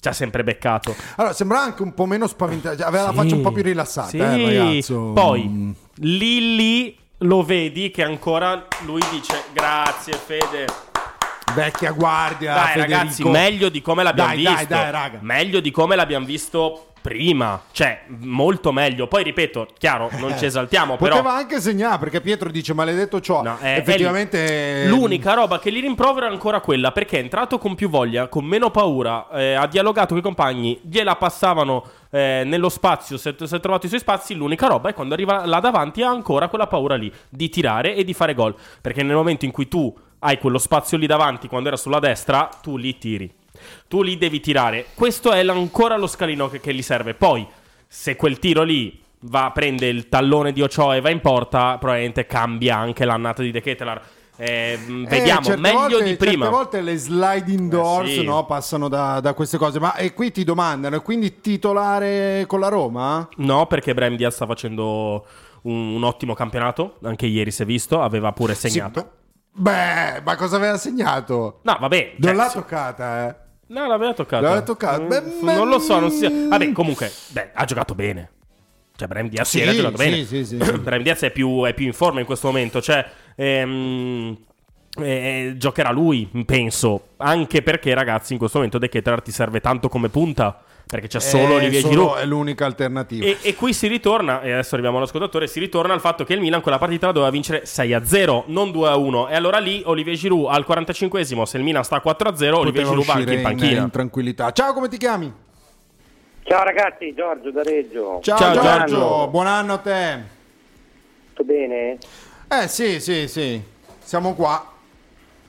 [0.00, 0.94] ci ha sempre beccato.
[1.16, 2.76] Allora, sembra anche un po' meno spaventato.
[2.76, 4.18] cioè, Aveva la faccia un po' più rilassata, Sì.
[4.18, 5.10] eh, ragazzo.
[5.12, 5.70] Poi, Mm.
[5.96, 10.66] lì lì lo vedi che ancora lui dice grazie Fede.
[11.54, 12.54] Vecchia guardia.
[12.54, 12.96] Dai Federico.
[12.98, 14.54] ragazzi, meglio di come l'abbiamo Dai, visto.
[14.54, 15.18] dai, dai, raga.
[15.20, 17.60] Meglio di come l'abbiamo visto prima.
[17.72, 19.08] Cioè, molto meglio.
[19.08, 23.42] Poi ripeto, chiaro, non ci esaltiamo, però Poteva anche segnare perché Pietro dice maledetto ciò.
[23.42, 24.86] No, è- Effettivamente.
[24.86, 28.44] l'unica roba che gli rimprovero è ancora quella perché è entrato con più voglia, con
[28.44, 33.28] meno paura, eh, ha dialogato con i compagni, gliela passavano eh, nello spazio, è, si
[33.28, 36.68] è trovato i suoi spazi, l'unica roba è quando arriva là davanti ha ancora quella
[36.68, 39.92] paura lì di tirare e di fare gol, perché nel momento in cui tu
[40.24, 43.32] hai quello spazio lì davanti quando era sulla destra, tu lì tiri.
[43.88, 44.86] Tu lì devi tirare.
[44.94, 47.14] Questo è ancora lo scalino che, che gli serve.
[47.14, 47.46] Poi,
[47.86, 52.26] se quel tiro lì va, prende il tallone di Ochoa e va in porta, probabilmente
[52.26, 54.02] cambia anche l'annata di De Ketelaar.
[54.36, 56.44] Eh, Eh, vediamo, certe meglio volte- di prima.
[56.44, 58.24] Certe volte le sliding doors Eh, sì.
[58.24, 59.78] no, passano da, da queste cose.
[59.78, 63.28] Ma e qui ti domandano: e quindi titolare con la Roma?
[63.36, 65.26] No, perché Brahim Diaz sta facendo
[65.62, 66.96] un, un ottimo campionato.
[67.04, 69.00] Anche ieri si è visto, aveva pure segnato.
[69.00, 69.06] Sì,
[69.52, 71.60] beh, ma cosa aveva segnato?
[71.62, 72.12] No, vabbè.
[72.16, 73.34] Non cioè, l'ha toccata, eh.
[73.68, 74.42] No, l'aveva toccato.
[74.42, 75.02] L'aveva toccato.
[75.02, 76.28] Mm, Beh, beh, non lo so, non si...
[76.28, 76.48] mm.
[76.48, 78.30] Vabbè, comunque, beh, ha giocato bene.
[78.94, 80.24] Cioè, Brahim Diaz Sì, ha giocato sì, bene.
[80.24, 80.72] sì, sì, sì.
[80.78, 82.82] Brahim Diaz è più, è più in forma in questo momento.
[82.82, 84.36] Cioè, ehm,
[85.00, 87.08] eh, giocherà lui, penso.
[87.16, 90.62] Anche perché, ragazzi, in questo momento De Ketelaar ti serve tanto come punta.
[90.86, 92.16] Perché c'è solo Eh, Olivier solo- Giroud.
[92.18, 93.24] È l'unica alternativa.
[93.24, 96.40] E, e qui si ritorna, e adesso arriviamo all'ascoltatore, si ritorna al fatto che il
[96.40, 99.30] Milan quella partita la doveva vincere 6-0, non 2-1.
[99.30, 103.12] E allora lì Olivier Giroud al 45esimo, se il Milan sta 4-0, Olivier Giroud va
[103.14, 103.82] anche in panchina.
[103.82, 104.50] in tranquillità.
[104.52, 105.32] Ciao, come ti chiami?
[106.44, 108.18] Ciao ragazzi, Giorgio da Reggio.
[108.22, 109.28] Ciao, Ciao, Giorgio, Giorgio.
[109.28, 110.20] buon anno a te.
[111.32, 111.96] Tutto bene?
[112.48, 113.62] Eh sì, sì, sì.
[114.00, 114.71] Siamo qua.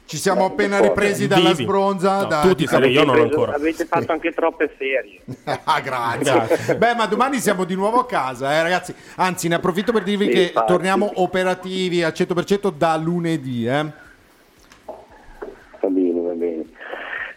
[0.05, 1.27] Ci siamo appena ripresi eh.
[1.27, 1.63] dalla Vivi.
[1.63, 2.21] sbronza.
[2.21, 3.53] No, da- tutti siamo- io non Avete ancora.
[3.55, 5.21] Avete fatto anche troppe ferie.
[5.63, 6.23] Ah, grazie.
[6.33, 6.75] Grazie.
[6.75, 8.93] Beh, ma domani siamo di nuovo a casa, eh, ragazzi.
[9.15, 10.71] Anzi, ne approfitto per dirvi Sì, che infatti.
[10.71, 13.65] torniamo operativi al 100% da lunedì.
[13.65, 13.85] Eh.
[14.85, 16.63] Va bene, va bene.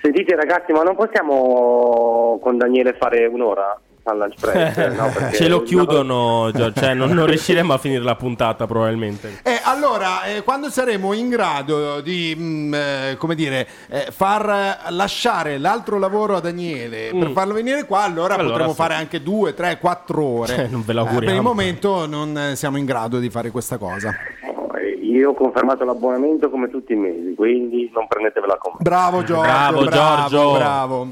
[0.03, 3.79] Sentite ragazzi, ma non possiamo con Daniele fare un'ora
[4.11, 4.77] al lunch break?
[4.95, 5.11] no?
[5.15, 5.63] Perché- Ce lo no.
[5.63, 9.41] chiudono, Gio- cioè non, non riusciremo a finire la puntata probabilmente.
[9.43, 14.49] Eh, allora, eh, quando saremo in grado di, mm, eh, come dire, eh, far
[14.89, 17.33] eh, lasciare l'altro lavoro a Daniele per Mm.
[17.33, 18.77] farlo venire qua, allora, Allora potremo sì.
[18.77, 20.65] fare anche due, tre, quattro ore.
[20.65, 21.27] Eh, non ve Eh, l'auguriamo.
[21.27, 24.15] per il momento non eh, siamo in grado di fare questa cosa.
[24.43, 28.79] No, eh, Io ho confermato l'abbonamento come tutti i mesi, quindi non prendetevela con me.
[28.83, 30.53] Bravo Giorgio, Bravo, bravo, Giorgio.
[30.59, 31.09] bravo.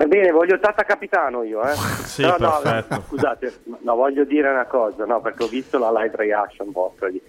[0.00, 1.74] Va bene, voglio Tata Capitano io, eh.
[2.08, 2.58] Sì, no, no,
[3.06, 7.10] scusate, no, voglio dire una cosa, no, perché ho visto la live reaction vostra.
[7.10, 7.20] di-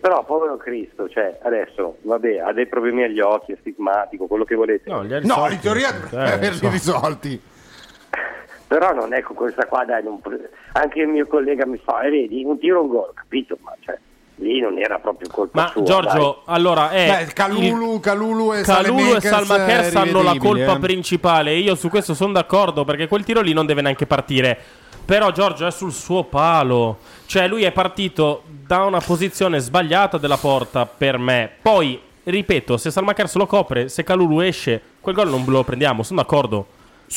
[0.00, 4.56] però povero Cristo, cioè adesso, vabbè, ha dei problemi agli occhi, è stigmatico, quello che
[4.56, 4.90] volete.
[4.90, 5.54] No, ha No, risolti.
[5.54, 7.40] in teoria Eh, dovrebbe averli risolti.
[8.68, 10.20] Però non è con questa qua, dai, non
[10.72, 13.56] anche il mio collega mi fa, e vedi, un tiro un gol, capito?
[13.62, 13.96] Ma cioè,
[14.36, 15.82] lì non era proprio colpa Ma sua.
[15.82, 20.76] Giorgio, allora è Beh, Calulu, Calulu e Calulu e eh, Kers hanno la rivedibili, colpa
[20.76, 20.78] eh.
[20.78, 21.54] principale.
[21.54, 24.58] Io su questo sono d'accordo perché quel tiro lì non deve neanche partire.
[25.04, 26.98] Però Giorgio è sul suo palo.
[27.26, 31.50] Cioè lui è partito da una posizione sbagliata della porta per me.
[31.62, 36.02] Poi, ripeto, se Salma Kers lo copre, se Calulu esce, quel gol non lo prendiamo,
[36.02, 36.66] sono d'accordo.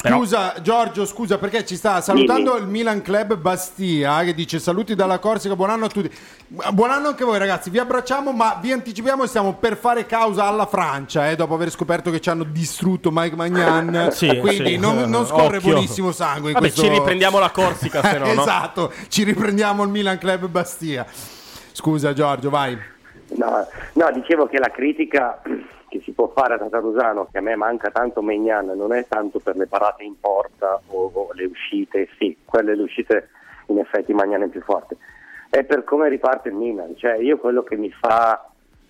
[0.03, 4.93] Però- Scusa Giorgio, scusa perché ci sta salutando il Milan Club Bastia che dice saluti
[4.93, 6.11] dalla Corsica, buon anno a tutti.
[6.73, 10.45] Buon anno anche voi ragazzi, vi abbracciamo ma vi anticipiamo che stiamo per fare causa
[10.45, 14.09] alla Francia eh, dopo aver scoperto che ci hanno distrutto Mike Magnan.
[14.13, 14.77] Sì, Quindi sì.
[14.77, 15.71] non, non scorre Occhio.
[15.71, 16.49] buonissimo sangue.
[16.49, 18.41] in Vabbè, questo- ci riprendiamo la Corsica, se no, no?
[18.41, 21.05] esatto, ci riprendiamo il Milan Club Bastia.
[21.71, 22.77] Scusa Giorgio, vai.
[23.35, 25.41] No, no, dicevo che la critica
[25.89, 29.39] che si può fare a Tatarusano, che a me manca tanto Megnan, non è tanto
[29.39, 33.29] per le parate in porta o, o le uscite, sì, quelle le uscite
[33.67, 34.95] in effetti Magnan è più forte,
[35.49, 36.95] è per come riparte il Milan.
[36.95, 38.45] Cioè, io quello che mi fa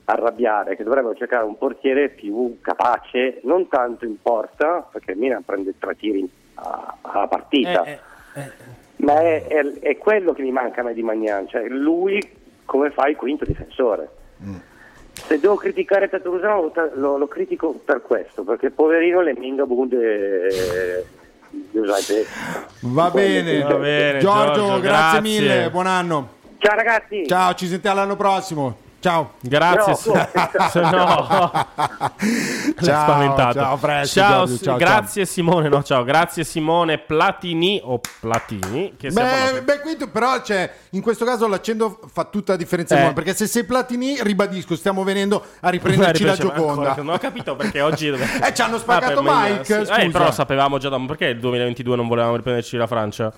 [0.05, 5.17] arrabbiare è che dovrebbero cercare un portiere più capace, non tanto in porta, perché il
[5.17, 7.83] Milan prende tre tiri a- alla partita.
[7.83, 7.99] Eh,
[8.41, 8.51] eh,
[8.97, 12.19] Ma è, è- è quello che mi manca a me di Magnan, cioè lui
[12.65, 14.09] come fa il quinto difensore.
[15.25, 21.05] Se devo criticare Tatarusano lo, lo, lo critico per questo, perché poverino le mingabunde eh,
[21.71, 22.25] usate.
[22.81, 23.61] Va bene.
[23.61, 25.21] Va bene, Giorgio, Giorgio, grazie grazie.
[25.21, 26.29] mille, buon anno.
[26.57, 27.25] Ciao ragazzi!
[27.25, 28.87] Ciao, ci sentiamo l'anno prossimo.
[29.01, 29.31] Ciao.
[29.39, 30.11] Grazie.
[30.11, 30.27] No,
[30.69, 31.51] Se no,
[32.81, 33.59] Ciao, spaventato.
[33.59, 35.69] ciao, a presto, Ciao, Giorgio, ciao, grazie Simone.
[35.69, 38.93] No, ciao, grazie Simone Platini o Platini.
[38.97, 43.13] Che Beh, beh, qui però cioè, in questo caso l'accento fa tutta la differenza Eh.
[43.13, 46.89] perché se sei Platini, ribadisco, stiamo venendo a riprenderci la Gioconda.
[46.89, 48.07] ancora- Non ho capito perché oggi.
[48.49, 49.73] Eh, ci hanno spaccato Ah, Mike, sì.
[49.73, 49.95] scusa.
[49.97, 50.97] Eh, però lo sapevamo già da.
[51.05, 53.31] Perché il 2022 non volevamo riprenderci la Francia?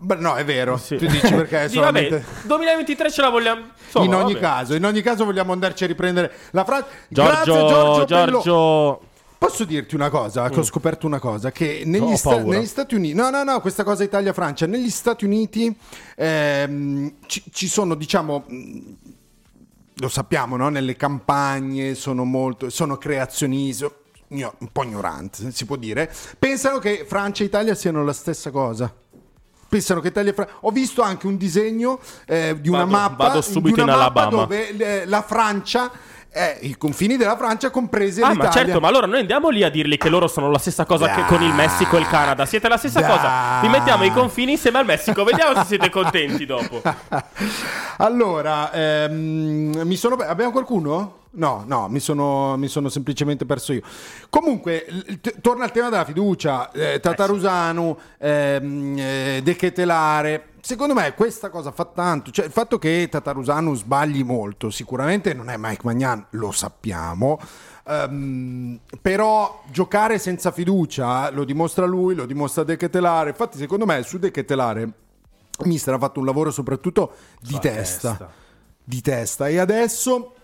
[0.00, 0.76] Beh, no, è vero.
[0.76, 0.96] Sì.
[0.96, 2.24] Tu dici perché è Sì, vabbè, solamente...
[2.44, 3.62] 2023 ce la vogliamo.
[3.84, 4.44] insomma, in ogni vabbè.
[4.44, 6.88] caso, in ogni caso vogliamo andarci a riprendere la Francia.
[7.08, 9.00] Giorgio, Grazie Giorgio, Giorgio.
[9.38, 10.48] Posso dirti una cosa?
[10.48, 13.60] Che ho scoperto una cosa: che negli, Ho sta- negli Stati Uniti, no, no, no,
[13.60, 14.66] questa cosa Italia-Francia.
[14.66, 15.76] Negli Stati Uniti
[16.16, 18.78] ehm, ci, ci sono, diciamo, mh,
[20.00, 20.68] lo sappiamo, no?
[20.68, 23.86] Nelle campagne sono molto, sono creazionisti.
[24.28, 26.12] io- Un po' ignoranti, si può dire.
[26.38, 28.92] Pensano che Francia e Italia siano la stessa cosa.
[29.68, 30.54] Pensano che Italia e Francia.
[30.60, 33.98] Ho visto anche un disegno eh, di una Vado- mappa, vado subito di una in
[33.98, 34.42] mappa Alabama.
[34.46, 35.90] dove la Francia,
[36.30, 38.44] eh, i confini della Francia compresi Ah, l'Italia.
[38.44, 41.10] ma certo, ma allora noi andiamo lì a dirgli che loro sono la stessa cosa
[41.10, 42.46] che con il Messico e il Canada.
[42.46, 43.10] Siete la stessa Dai.
[43.10, 43.58] cosa.
[43.62, 45.22] Vi mettiamo i confini insieme al Messico.
[45.24, 46.80] Vediamo se siete contenti dopo.
[47.98, 50.14] Allora, ehm, sono...
[50.16, 51.17] abbiamo qualcuno?
[51.30, 53.82] No, no, mi sono, mi sono semplicemente perso io.
[54.30, 54.86] Comunque,
[55.20, 56.70] t- torna al tema della fiducia.
[56.70, 60.48] Eh, Tatarusanu, ehm, eh, De Ketelare.
[60.60, 62.30] Secondo me questa cosa fa tanto.
[62.30, 67.38] Cioè, il fatto che Tatarusanu sbagli molto, sicuramente non è Mike Magnan, lo sappiamo.
[67.86, 73.30] Ehm, però giocare senza fiducia lo dimostra lui, lo dimostra De Ketelare.
[73.30, 74.92] Infatti, secondo me, su De Ketelare
[75.64, 78.30] Mister ha fatto un lavoro soprattutto di testa, testa.
[78.84, 80.34] di testa e adesso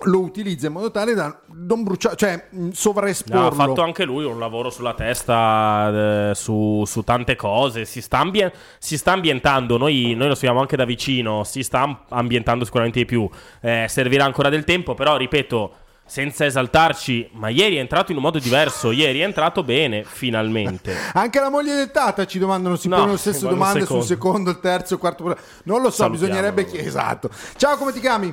[0.00, 3.46] lo utilizza in modo tale da non bruciare, cioè mh, sovraesporlo.
[3.46, 7.84] ha fatto anche lui un lavoro sulla testa, eh, su, su tante cose.
[7.86, 9.78] Si sta, ambien- si sta ambientando.
[9.78, 11.44] Noi, noi lo seguiamo anche da vicino.
[11.44, 13.28] Si sta am- ambientando sicuramente di più.
[13.62, 15.72] Eh, servirà ancora del tempo, però ripeto.
[16.08, 18.92] Senza esaltarci, ma ieri è entrato in un modo diverso.
[18.92, 20.94] Ieri è entrato bene, finalmente.
[21.14, 24.02] Anche la moglie del Tata ci domandano, si No, pongono le stesse domande secondo.
[24.04, 25.24] sul secondo, il terzo, il quarto.
[25.64, 26.52] Non lo so, Salutiamolo.
[26.52, 27.28] bisognerebbe esatto.
[27.56, 28.32] Ciao, come ti chiami?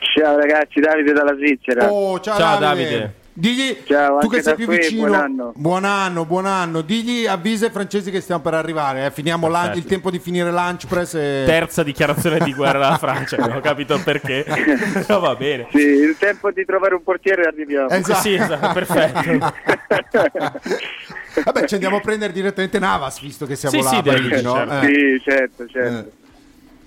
[0.00, 1.90] Ciao ragazzi, Davide dalla Svizzera.
[1.92, 2.88] Oh, ciao, Ciao, Davide.
[2.90, 3.14] Davide.
[3.32, 5.52] Digli, Ciao, tu anche che sei da più qui, vicino, buon anno.
[5.54, 6.80] buon anno, buon anno.
[6.82, 9.06] Digli, avvisa i francesi che stiamo per arrivare.
[9.06, 9.10] eh.
[9.12, 9.78] Finiamo Perfetto.
[9.78, 11.14] il tempo di finire lunch press.
[11.14, 11.44] E...
[11.46, 13.36] Terza dichiarazione di guerra alla Francia.
[13.36, 14.44] Non ho capito perché.
[15.06, 15.68] Però va bene.
[15.70, 17.88] Sì, il tempo di trovare un portiere arriviamo.
[17.88, 18.20] Esatto.
[18.20, 19.54] Sì, esatto, perfetto.
[21.44, 23.88] Vabbè, ci andiamo a prendere direttamente Navas, visto che siamo Sì, là.
[23.90, 24.54] sì, Parigi, no?
[24.54, 24.74] certo.
[24.74, 24.86] Eh.
[24.86, 26.08] Sì, certo, certo.
[26.08, 26.18] Eh.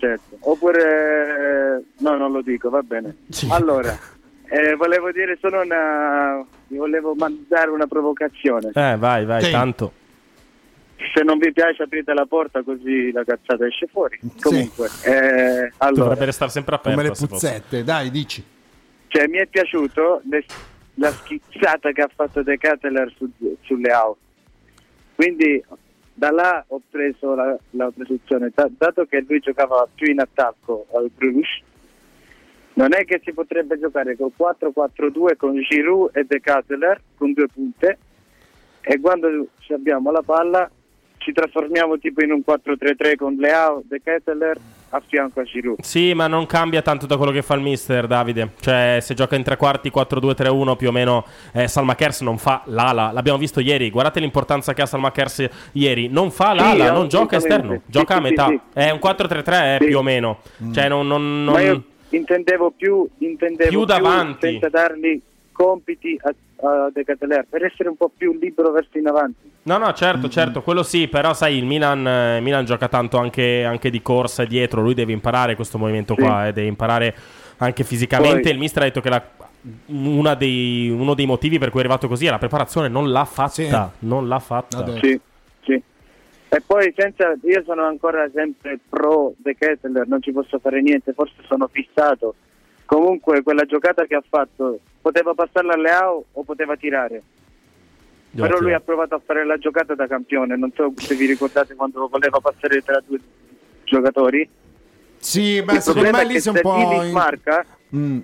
[0.08, 0.38] Certo.
[0.42, 1.78] Oppure...
[1.80, 3.16] eh, No, non lo dico, va bene.
[3.30, 3.48] Sì.
[3.52, 3.98] Allora,
[4.48, 6.46] eh, volevo dire solo una...
[6.68, 8.72] Volevo mandare una provocazione.
[8.74, 9.52] Eh, vai, vai, Sì.
[9.52, 9.94] tanto.
[11.14, 14.20] Se non vi piace aprite la porta così la cazzata esce fuori.
[14.42, 16.98] Comunque, eh, allora, Dovrebbe restare sempre aperto.
[16.98, 18.44] Come le puzzette, dai, dici.
[19.08, 20.46] cioè, mi è piaciuto le-
[20.96, 23.30] la schizzata che ha fatto De Ketteler su-
[23.62, 24.20] sulle auto.
[25.16, 25.64] Quindi
[26.14, 30.86] da là ho preso la, la posizione, Da- dato che lui giocava più in attacco
[30.94, 31.62] al Bruges,
[32.76, 37.48] Non è che si potrebbe giocare col 4-4-2 con Giroud e De Ketelaere con due
[37.48, 37.98] punte.
[38.82, 39.28] E quando
[39.70, 40.70] abbiamo la palla
[41.18, 44.60] ci trasformiamo tipo in un 4-3-3 con Leao, De Ketelaere
[44.96, 45.82] a fianco a Giroud.
[45.82, 48.52] Sì, ma non cambia tanto da quello che fa il mister Davide.
[48.60, 53.12] Cioè, se gioca in tre quarti 4-2-3-1 più o meno eh, Salmakers non fa l'ala.
[53.12, 53.90] L'abbiamo visto ieri.
[53.90, 56.08] Guardate l'importanza che ha Salmakers ieri.
[56.10, 58.48] Non fa l'ala, Sì, non gioca esterno, Sì, gioca a sì, metà.
[58.48, 58.60] sì.
[58.74, 60.40] È un 4-3-3 eh, più o meno.
[60.72, 64.52] Cioè, non, non- non- Ma io intendevo più, intendevo Più davanti.
[64.52, 65.20] senza dargli
[65.54, 66.34] compiti a,
[66.68, 69.50] a De Ketelaere per essere un po' più libero verso in avanti.
[69.64, 73.64] No, no, certo, certo, quello sì, però sai, il Milan, eh, Milan gioca tanto anche,
[73.64, 76.22] anche di corsa e dietro, lui deve imparare questo movimento Sì.
[76.22, 77.16] qua, e deve imparare
[77.58, 78.42] anche fisicamente.
[78.42, 79.24] Poi- il mister ha detto che la-
[79.86, 83.24] una dei- uno dei motivi per cui è arrivato così è la preparazione, non l'ha
[83.24, 84.84] fatta, non l'ha fatta.
[85.00, 85.18] Sì,
[85.64, 85.82] sì.
[86.50, 91.14] E poi senza, io sono ancora sempre pro De Ketelaere, non ci posso fare niente,
[91.14, 92.36] forse sono fissato.
[92.98, 97.24] Comunque quella giocata che ha fatto poteva passarla a Leao o poteva tirare.
[98.36, 101.74] Però lui ha provato a fare la giocata da campione, non so se vi ricordate
[101.74, 103.20] quando voleva passare tra due
[103.84, 104.48] giocatori.
[105.18, 106.76] Sì, Il secondo me lì sei un po'.
[107.02, 107.66] In- smarca,
[107.96, 108.20] Mm.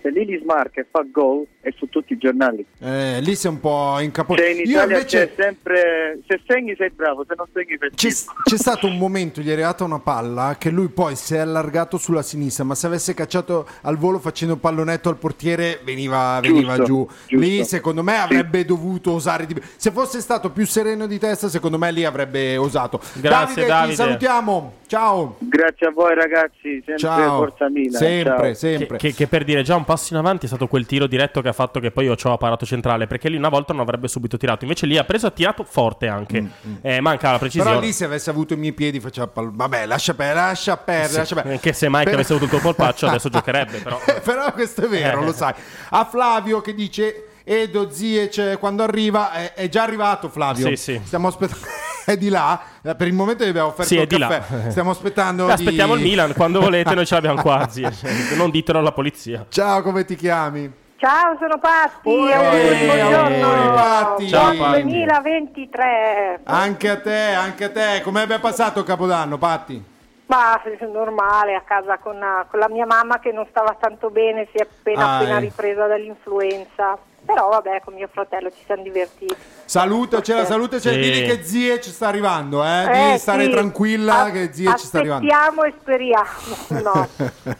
[0.00, 2.64] se Lili smarca e fa gol è su tutti i giornali.
[2.78, 4.34] Eh, lì sei un po' in capo.
[4.36, 7.90] Cioè in Io Italia invece c'è sempre se segni sei bravo, se non segni sei
[7.94, 8.08] c'è,
[8.44, 11.98] c'è stato un momento, gli è arrivata una palla che lui poi si è allargato
[11.98, 16.54] sulla sinistra, ma se avesse cacciato al volo facendo un pallonetto al portiere veniva, Giusto,
[16.54, 17.06] veniva giù.
[17.26, 17.36] giusto.
[17.46, 19.62] Lì secondo me avrebbe dovuto osare di più.
[19.76, 23.00] Se fosse stato più sereno di testa, secondo me lì avrebbe osato.
[23.14, 23.90] Grazie, Davide, Davide.
[23.90, 24.72] ti salutiamo.
[24.86, 25.36] Ciao.
[25.38, 27.36] Grazie a voi ragazzi, sempre Ciao.
[27.36, 28.00] forza Milan.
[28.00, 28.54] Sempre, ciao.
[28.54, 28.96] sempre.
[28.96, 31.48] Che, che per dire già un passo in avanti è stato quel tiro diretto che
[31.50, 34.36] ha fatto che poi io ho parato centrale perché lì una volta non avrebbe subito
[34.36, 36.44] tirato invece lì ha preso e ha tirato forte anche
[36.80, 39.50] Eh, manca la precisione Mm, Però lì se avesse avuto i miei piedi faceva pal-
[39.52, 41.58] Vabbè, lascia perdere, lascia perdere, Sì, lascia perdere.
[41.60, 44.84] che se mai che Per- avesse avuto il tuo polpaccio adesso giocherebbe però Però questo
[44.84, 45.24] è vero, Eh.
[45.24, 45.52] lo sai.
[45.90, 50.68] A Flavio che dice Edo Ziec quando arriva è, è già arrivato Flavio.
[50.68, 51.00] Sì, sì.
[51.04, 51.66] Stiamo aspettando
[52.04, 52.60] è di là.
[52.82, 54.42] Eh, Per il momento gli abbiamo offerto Sì, il caffè.
[54.64, 54.70] là.
[54.70, 57.90] Stiamo aspettando Beh, aspettiamo di- il Milan quando volete noi ce l'abbiamo qua zia.
[58.36, 60.70] non ditelo alla polizia Ciao, come ti chiami?
[61.00, 62.10] Ciao, sono Patti.
[62.10, 63.72] Oi, auguri, buongiorno.
[63.72, 64.26] Patti.
[64.26, 64.82] Buon Ciao, Patti.
[64.82, 66.40] 2023.
[66.44, 68.02] Anche a te, anche a te.
[68.04, 69.82] Come abbia passato Capodanno, Patti?
[70.26, 74.46] Ma è normale, a casa con, con la mia mamma che non stava tanto bene,
[74.52, 75.40] si è appena, Ah, appena eh.
[75.40, 76.98] ripresa dall'influenza.
[77.24, 79.34] Però vabbè, con mio fratello ci siamo divertiti.
[79.70, 80.94] Salutacela, salutacela.
[81.00, 81.00] Sì.
[81.00, 83.12] Digli che Zie ci sta arrivando, eh.
[83.12, 83.50] Eh, stare sì.
[83.50, 85.28] tranquilla A- che Zie ci sta arrivando.
[85.32, 86.28] Aspettiamo e speriamo.
[86.90, 87.06] No.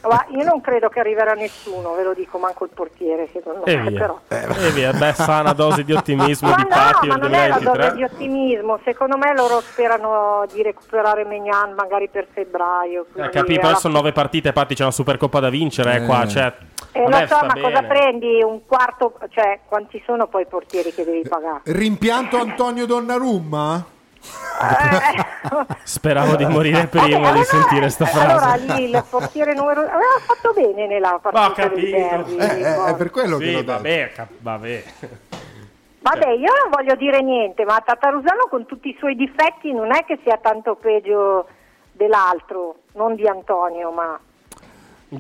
[0.09, 3.77] Ma io non credo che arriverà nessuno, ve lo dico, manco il portiere, secondo e
[3.77, 3.91] me.
[3.91, 4.21] via Però.
[4.29, 7.59] e via beh sana dose di ottimismo Ma di no, Patti ma non è la
[7.59, 8.81] dose 2023 di ottimismo.
[8.85, 13.07] Secondo me loro sperano di recuperare Megnan magari per febbraio.
[13.15, 16.53] eh, capì, poi sono nove partite Patti c'è una Supercoppa da vincere eh, qua cioè
[16.93, 17.61] Eh, lo so, ma bene.
[17.61, 18.43] cosa prendi?
[18.43, 21.61] Un quarto, cioè quanti sono poi i portieri che devi pagare?
[22.03, 23.85] Rimpianto Antonio Donnarumma?
[25.83, 30.55] speravo di morire prima di sentire sta frase Allora lì il portiere numero aveva fatto
[30.55, 33.73] bene nella partita del derby, Eh, eh, è per quello che Sì, l'ho detto.
[33.73, 34.85] vabbè, cap- vabbè.
[36.01, 40.03] Vabbè, io non voglio dire niente, ma Tatarusano con tutti i suoi difetti non è
[40.07, 41.47] che sia tanto peggio
[41.93, 44.19] dell'altro, non di Antonio, ma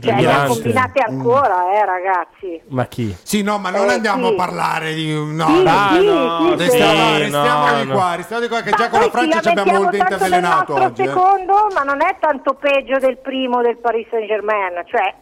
[0.01, 2.61] cioè, ne combinate ancora, eh, ragazzi.
[2.69, 3.17] ma chi?
[3.23, 4.33] Sì, no, ma non Eh, andiamo sì.
[4.33, 7.19] a parlare di no, Sì, no, sì, no, sì, restiamo, sì.
[7.19, 7.95] restiamo no, di no.
[7.95, 10.25] qua, restiamo di qua che Ma già con la Francia ci abbiamo il lamentiamo dente
[10.25, 11.03] avvelenato oggi.
[11.03, 11.07] eh.
[11.07, 15.13] secondo, ma non è tanto peggio del primo del Paris Saint Germain, cioè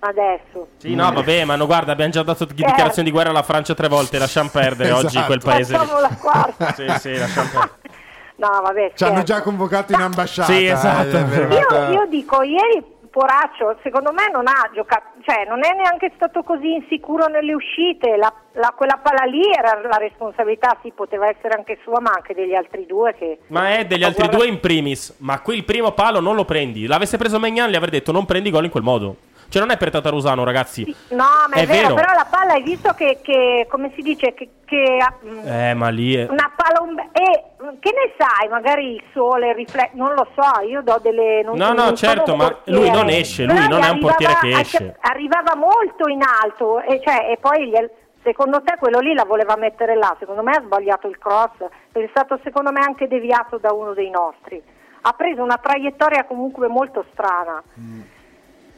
[0.00, 0.68] adesso.
[0.78, 3.88] Sì, no, vabbè, ma no, guarda, abbiamo già dato dichiarazioni di guerra alla Francia tre
[3.88, 5.26] volte, lasciamo perdere oggi Esatto.
[5.26, 5.76] quel paese.
[5.76, 6.72] Facciamo la quarta.
[6.72, 7.72] Sì, sì, lasciamo perdere.
[8.36, 10.52] No, vabbè, Ci hanno già convocato in ambasciata.
[10.52, 11.16] Sì, esatto.
[11.16, 12.84] eh, arrivata- Io, io dico, ieri
[13.14, 18.16] Poraccio, secondo me non ha giocato, cioè non è neanche stato così insicuro nelle uscite,
[18.16, 22.34] la, la- quella palla lì era la responsabilità, sì, poteva essere anche sua, ma anche
[22.34, 23.38] degli altri due che...
[23.46, 25.14] Ma è degli altri Guarda- due in primis.
[25.20, 26.88] Ma qui il primo palo non lo prendi.
[26.88, 29.14] L'avesse preso Megnan, gli avrei detto non prendi gol in quel modo.
[29.54, 30.84] Cioè, non è per Tatarusano, ragazzi.
[31.10, 31.94] No, ma è, È vero, vero.
[31.94, 35.74] però la palla hai visto che, che come si dice, che, che ha- mm, Eh,
[35.74, 36.26] ma lì è...
[36.28, 40.26] una palla un be- e mm, che ne sai, magari il sole riflette, non lo
[40.34, 42.80] so, io do delle non No, no, certo, ma portiere.
[42.80, 44.96] lui non esce, lui non è un portiere che esce.
[45.02, 47.90] Arrivava molto in alto e, cioè, e poi gli-
[48.24, 51.52] secondo te quello lì la voleva mettere là, secondo me ha sbagliato il cross,
[51.92, 54.60] è stato secondo me anche deviato da uno dei nostri.
[55.06, 57.62] Ha preso una traiettoria comunque molto strana.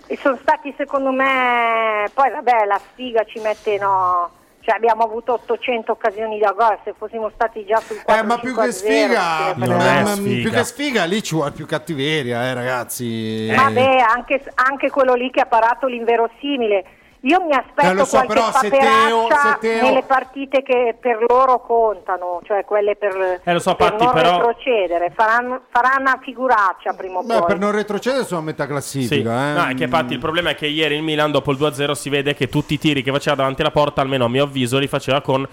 [0.09, 4.30] E sono stati secondo me, poi vabbè la sfiga ci mette no,
[4.61, 8.38] Cioè abbiamo avuto 800 occasioni da gol, se fossimo stati già sul 4 Eh, ma
[8.38, 10.40] più che sfiga, ma- sfiga.
[10.42, 13.52] più che sfiga, lì ci vuole più cattiveria, eh, ragazzi.
[13.54, 16.84] Vabbè, anche, anche quello lì che ha parato l'inverosimile.
[17.26, 20.96] Io mi aspetto Eh, lo so, qualche però se Teo- se Teo- nelle partite che
[21.00, 25.12] per loro contano, cioè quelle per, Eh, lo so, per Patti, non però- retrocedere.
[25.14, 27.46] Faranno, faranno una figuraccia prima o Beh, poi.
[27.46, 28.68] per non retrocedere sono a metà Sì.
[28.68, 29.48] classifica.
[29.50, 29.52] eh.
[29.54, 32.08] No, è che infatti il problema è che ieri il Milan dopo il 2-0 si
[32.10, 34.86] vede che tutti i tiri che faceva davanti alla porta, almeno a mio avviso, li
[34.86, 35.44] faceva con,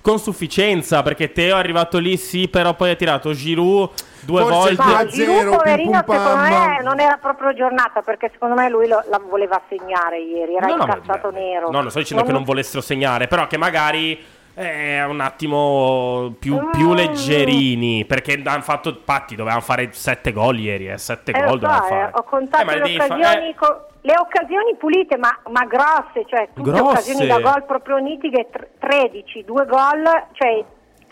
[0.00, 1.02] con sufficienza.
[1.02, 3.90] Perché Teo è arrivato lì, sì, però poi ha tirato Giroud
[4.20, 4.82] due Forse volte.
[4.82, 9.04] No, 2-0, Giroud, poverino, secondo me non era proprio giornata perché secondo me lui lo-
[9.08, 11.70] la voleva segnare ieri, era No, no, incazzato beh, nero.
[11.70, 14.20] No, non sto dicendo che non volessero segnare, però che magari
[14.58, 16.94] è un attimo più, più Mm.
[16.94, 18.04] leggerini.
[18.04, 20.88] Perché hanno fatto patti, dovevano fare 7 gol ieri.
[20.88, 22.10] Eh, 7 Eh, gol so, dovevano eh, fare.
[22.14, 23.54] ho contato Eh, le, devi fa- occasioni, eh.
[23.54, 26.82] co- le occasioni pulite ma, ma grosse, cioè tutte Grosse.
[26.82, 30.02] occasioni da gol proprio nitiche, tr- 13, due gol,
[30.32, 30.64] cioè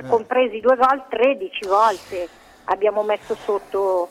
[0.09, 2.29] compresi due gol 13 volte
[2.65, 4.09] abbiamo messo sotto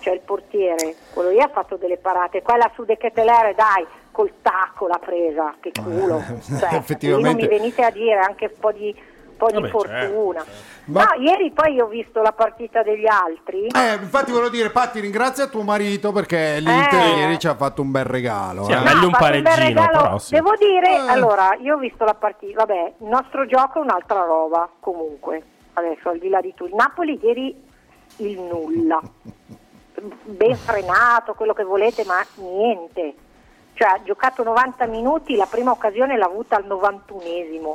[0.00, 4.30] cioè il portiere, quello lì ha fatto delle parate, quella su De Ketelere dai, col
[4.42, 6.22] tacco l'ha presa, che culo,
[6.60, 7.28] cioè, effettivamente.
[7.28, 10.44] non mi venite a dire anche un po' di, un po' di Vabbè, fortuna.
[10.86, 13.66] Ma- No, ieri poi ho visto la partita degli altri.
[13.66, 17.16] Eh, infatti volevo dire, Patti, ringrazia tuo marito perché l'Inter Eh.
[17.20, 18.64] ieri ci ha fatto un bel regalo.
[18.64, 18.78] Sì, eh.
[18.80, 20.02] Meglio un fatto bel pareggino, regalo.
[20.02, 20.34] però, sì.
[20.34, 21.08] Devo dire, Eh.
[21.10, 25.42] allora, io ho visto la partita, vabbè, il nostro gioco è un'altra roba, comunque,
[25.72, 26.66] adesso al di là di tutto.
[26.68, 27.62] Il Napoli ieri
[28.18, 29.00] il nulla,
[30.22, 33.14] ben frenato, quello che volete, ma niente.
[33.74, 37.74] Cioè, ha giocato 90 minuti, la prima occasione l'ha avuta al 91esimo.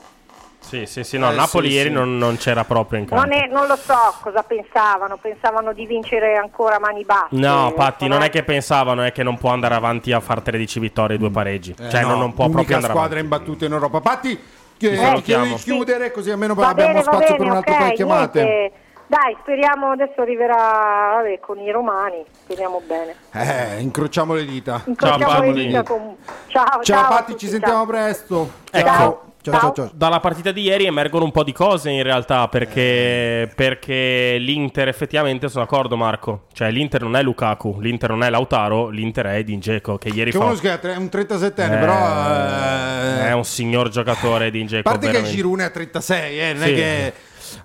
[0.61, 1.17] Sì, sì, sì.
[1.17, 1.95] No, Eh, Napoli sì, ieri sì.
[1.95, 3.23] Non, non c'era proprio in campo.
[3.25, 7.27] Non, è- non lo so cosa pensavano, pensavano di vincere ancora a mani basse.
[7.31, 10.79] No, Patti, non è che pensavano, è che non può andare avanti a far 13
[10.79, 11.75] vittorie e due pareggi.
[11.79, 13.35] Eh, cioè, no, non, non può proprio andare squadra avanti.
[13.35, 14.01] imbattuta in Europa.
[14.01, 14.39] Patti,
[14.77, 15.43] chi- salutiamo.
[15.43, 17.95] devi chiudere così almeno Va abbiamo bene, spazio bene, per un altro ok, paio di
[17.95, 18.43] chiamate.
[18.43, 18.71] niente.
[19.09, 23.15] Dai, speriamo adesso arriverà vabbè, con i romani, speriamo bene.
[23.33, 24.83] Eh, incrociamo le dita.
[24.85, 25.53] Incrociamo Patti.
[25.53, 27.85] le dita con- Ciao, ciao, Ciao, a Patti, ci sentiamo ciao.
[27.87, 28.51] presto.
[28.69, 28.87] Ecco.
[28.87, 29.21] Ciao.
[29.41, 29.89] Ciao, ciao, ciao.
[29.93, 35.47] Dalla partita di ieri emergono un po' di cose in realtà perché, perché l'Inter effettivamente
[35.47, 39.57] sono d'accordo Marco, cioè l'Inter non è Lukaku, l'Inter non è Lautaro, l'Inter è Edin
[39.59, 41.93] Dzeko che ieri Che fa che è un 37enne, Eh, però...
[41.93, 45.35] eh, è un signor giocatore Edin A Dzeko parte che veramente.
[45.35, 46.71] Giroud ne ha 36, eh, non Sì.
[46.71, 47.13] è che...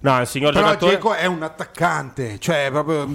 [0.01, 3.07] No, è un signor Però giocatore Dzeko è un attaccante, cioè proprio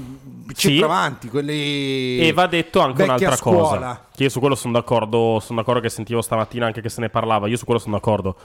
[0.48, 0.70] Sì.
[0.70, 2.20] centravanti, quelli...
[2.20, 3.60] E va detto anche un'altra scuola.
[3.60, 4.06] cosa.
[4.16, 5.40] Che io su quello sono d'accordo.
[5.40, 7.48] Sono d'accordo che sentivo stamattina anche che se ne parlava.
[7.48, 8.36] Io su quello sono d'accordo.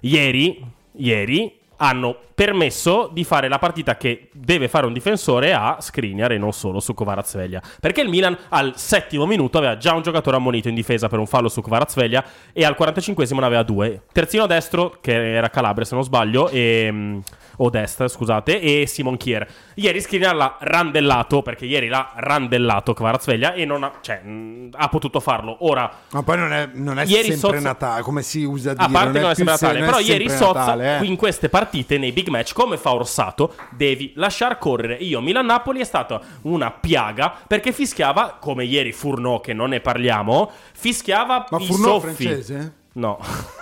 [0.00, 0.64] Ieri,
[0.96, 6.38] ieri hanno permesso di fare la partita che deve fare un difensore a Skriniar e
[6.38, 7.60] non solo su Kvarazsvelia.
[7.80, 11.26] Perché il Milan al settimo minuto aveva già un giocatore ammonito in difesa per un
[11.26, 14.02] fallo su Kvarazsvelia e al 45esimo ne aveva due.
[14.12, 17.18] Terzino destro, che era Calabria se non sbaglio, e, mm,
[17.58, 19.46] o destra, scusate, e Simon Kier.
[19.74, 24.88] Ieri Skriniar l'ha randellato, perché ieri l'ha randellato Kvarazsvelia e non ha, cioè, mm, ha
[24.88, 25.56] potuto farlo.
[25.60, 28.84] Ora, Ma poi non è, non è Ieri sempre Soz- Natale, come si usa dire.
[28.84, 31.04] a parte che non è sempre se- Natale, non è però ieri Sozza Natale, eh.
[31.04, 34.94] in queste partite, nei big match, come fa Orsato, devi lasciar correre.
[34.96, 40.50] Io, Milan-Napoli è stata una piaga perché fischiava, come ieri Furno, che non ne parliamo,
[40.74, 42.24] fischiava Ma i Furno soffi.
[42.24, 42.74] francese?
[42.94, 43.30] No, Se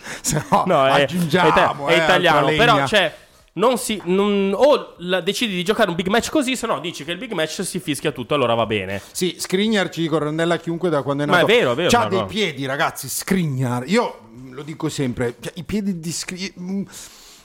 [0.50, 2.46] no, no, è, aggiungiamo, è, eh, è italiano.
[2.48, 3.14] Però, cioè,
[3.54, 4.00] non si.
[4.04, 7.18] non- o la- decidi di giocare un big match così, se no dici che il
[7.18, 9.00] big match si fischia tutto, allora va bene.
[9.12, 11.52] Sì, Skriniar ci dico rondella a chiunque da quando è Ma è nato.
[11.52, 12.26] vero, è vero, C'ha no, dei no.
[12.26, 13.88] piedi, ragazzi, Skriniar.
[13.88, 16.52] Io lo dico sempre, cioè, i piedi di Skriniar...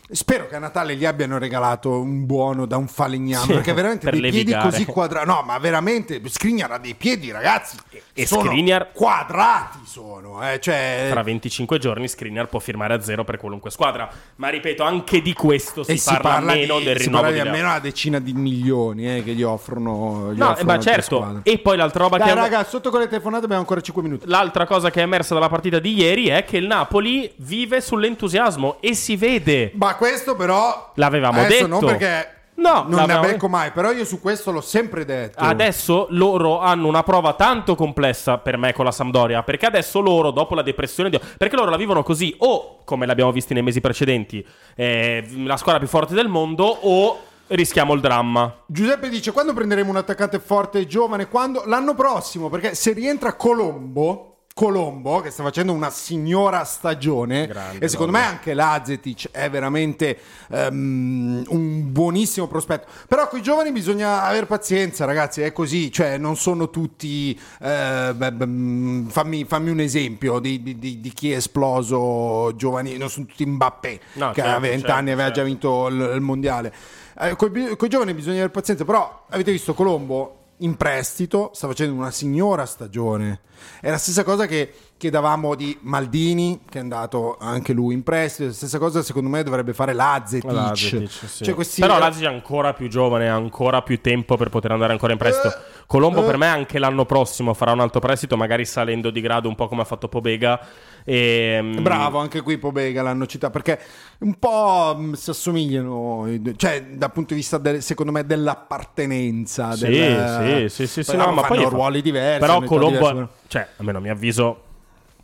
[0.07, 4.03] Spero che a Natale gli abbiano regalato un buono da un falegname Sì, perché veramente
[4.09, 4.69] per dei piedi levigare.
[4.69, 5.27] così quadrati.
[5.27, 7.75] No, ma veramente Skriniar ha dei piedi, ragazzi.
[8.13, 13.23] E sono Skriniar- quadrati sono, eh, cioè Tra 25 giorni Skriniar può firmare a zero
[13.23, 14.07] per qualunque squadra.
[14.35, 17.23] Ma ripeto, anche di questo si, e si parla, parla meno di, del si rinnovo
[17.23, 17.55] parla di di Leao.
[17.55, 20.31] almeno una decina di milioni eh, che gli offrono.
[20.33, 21.15] Gli No, offrono ma certo.
[21.17, 21.39] squadre.
[21.43, 24.27] E poi l'altra roba Dai, che raga, sotto con le telefonate abbiamo ancora 5 minuti.
[24.27, 28.77] L'altra cosa che è emersa dalla partita di ieri è che il Napoli vive sull'entusiasmo
[28.79, 29.71] e si vede.
[29.73, 31.67] Ma questo però L'avevamo detto.
[31.67, 35.43] non perché No, non ne becco mai, però io su questo l'ho sempre detto.
[35.43, 39.43] Adesso loro hanno una prova tanto complessa per me con la Sampdoria.
[39.43, 41.19] Perché adesso loro, dopo la depressione, di...
[41.37, 45.79] perché loro la vivono così, o come l'abbiamo visto nei mesi precedenti, eh, la squadra
[45.79, 48.63] più forte del mondo, o rischiamo il dramma.
[48.67, 51.27] Giuseppe dice quando prenderemo un attaccante forte e giovane?
[51.27, 51.63] Quando?
[51.65, 57.45] L'anno prossimo, perché se rientra Colombo Colombo che sta facendo una signora stagione.
[57.77, 60.17] E secondo me anche Lazetic è veramente
[60.49, 62.87] ehm, un buonissimo prospetto.
[63.09, 65.91] Però con i giovani bisogna avere pazienza ragazzi è così.
[65.91, 71.33] Cioè non sono tutti eh, beh, beh, fammi, fammi un esempio di, di- di- chi
[71.33, 75.31] è esploso giovani non sono tutti Mbappé No, che certo, a 20 certo, anni aveva
[75.31, 76.73] già vinto il, il mondiale.
[77.19, 81.93] Eh, con i giovani bisogna avere pazienza però avete visto Colombo in prestito, sta facendo
[81.93, 83.41] una signora stagione.
[83.81, 88.47] È la stessa cosa che chiedavamo di Maldini, che è andato anche lui in prestito.
[88.47, 90.49] La stessa cosa, secondo me, dovrebbe fare Lazetic.
[90.49, 91.43] Lazetic, sì.
[91.43, 94.93] Cioè, questi- Però Lazio è ancora più giovane, ha ancora più tempo per poter andare
[94.93, 95.53] ancora in prestito.
[95.87, 96.25] Colombo eh.
[96.25, 99.67] per me anche l'anno prossimo farà un altro prestito, magari salendo di grado un po'
[99.67, 100.59] come ha fatto Pobega.
[101.07, 103.79] E, mm, Bravo, anche qui Pobega l'hanno citato perché
[104.19, 109.73] un po' mh, si assomigliano, cioè dal punto di vista del- secondo me dell'appartenenza.
[109.73, 112.39] Sì, del- sì, sì, sì, no, ma poi ruoli diversi.
[112.39, 113.27] Però Colombo, diverse.
[113.47, 114.63] cioè, almeno a mio avviso,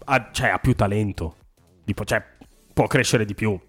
[0.06, 1.36] ha, cioè, ha più talento.
[1.84, 2.24] Tipo, cioè,
[2.74, 3.60] può crescere di più.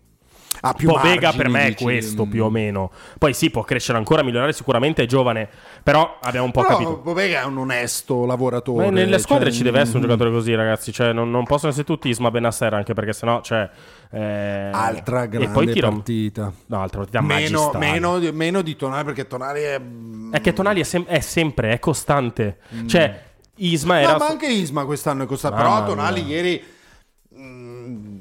[0.60, 2.92] Ha più margini, per me è questo più o meno.
[3.18, 5.48] Poi sì, può crescere ancora, migliorare sicuramente, è giovane.
[5.82, 6.98] Però abbiamo un po' Però capito.
[6.98, 8.84] Pobega è un onesto lavoratore.
[8.84, 10.92] Ma nelle squadre cioè, ci deve essere un mm, giocatore così, ragazzi.
[10.92, 13.68] Cioè, non, non possono essere tutti Isma Benasser, anche perché sennò, cioè.
[14.10, 16.52] eh, Altra e grande poi tira- partita.
[16.66, 19.80] No, altra partita Meno, meno, di- meno di Tonali perché Tonali è...
[20.30, 22.58] È che Tonali è, sem- è sempre, è costante.
[22.86, 23.20] Cioè,
[23.56, 24.10] Isma era.
[24.10, 24.12] Mm.
[24.12, 25.56] No, ma anche Isma quest'anno è costato.
[25.56, 26.36] Mamma Però Tonali mia.
[26.36, 26.64] ieri...
[27.36, 28.18] mm,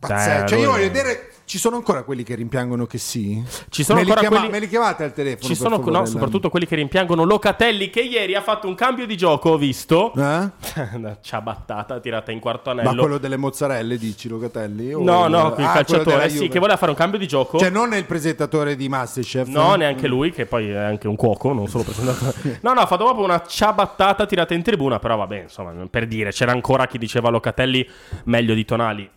[0.00, 0.44] pazzesco.
[0.44, 1.32] Eh, cioè, io voglio vedere...
[1.48, 3.42] Ci sono ancora quelli che rimpiangono che sì?
[3.70, 5.48] Ci sono me li ancora chiama- quelli- Me li chiamate al telefono?
[5.48, 9.06] Ci sono, favore, no, soprattutto quelli che rimpiangono Locatelli, che ieri ha fatto un cambio
[9.06, 10.12] di gioco, ho visto.
[10.14, 10.50] Eh?
[10.92, 13.00] Una ciabattata tirata in quarto Ma anello.
[13.00, 14.92] quello delle mozzarelle, dici Locatelli?
[14.92, 17.58] O- No, no, il Ah, calciatore, sì, che voleva fare un cambio di gioco.
[17.58, 19.48] Cioè, non è il presentatore di Masterchef?
[19.48, 22.60] No, neanche lui, che poi è anche un cuoco, non solo presentatore.
[22.60, 26.30] No, no, ha fatto proprio una ciabattata tirata in tribuna, però vabbè, insomma, per dire,
[26.30, 27.88] c'era ancora chi diceva Locatelli
[28.24, 29.08] meglio di Tonali.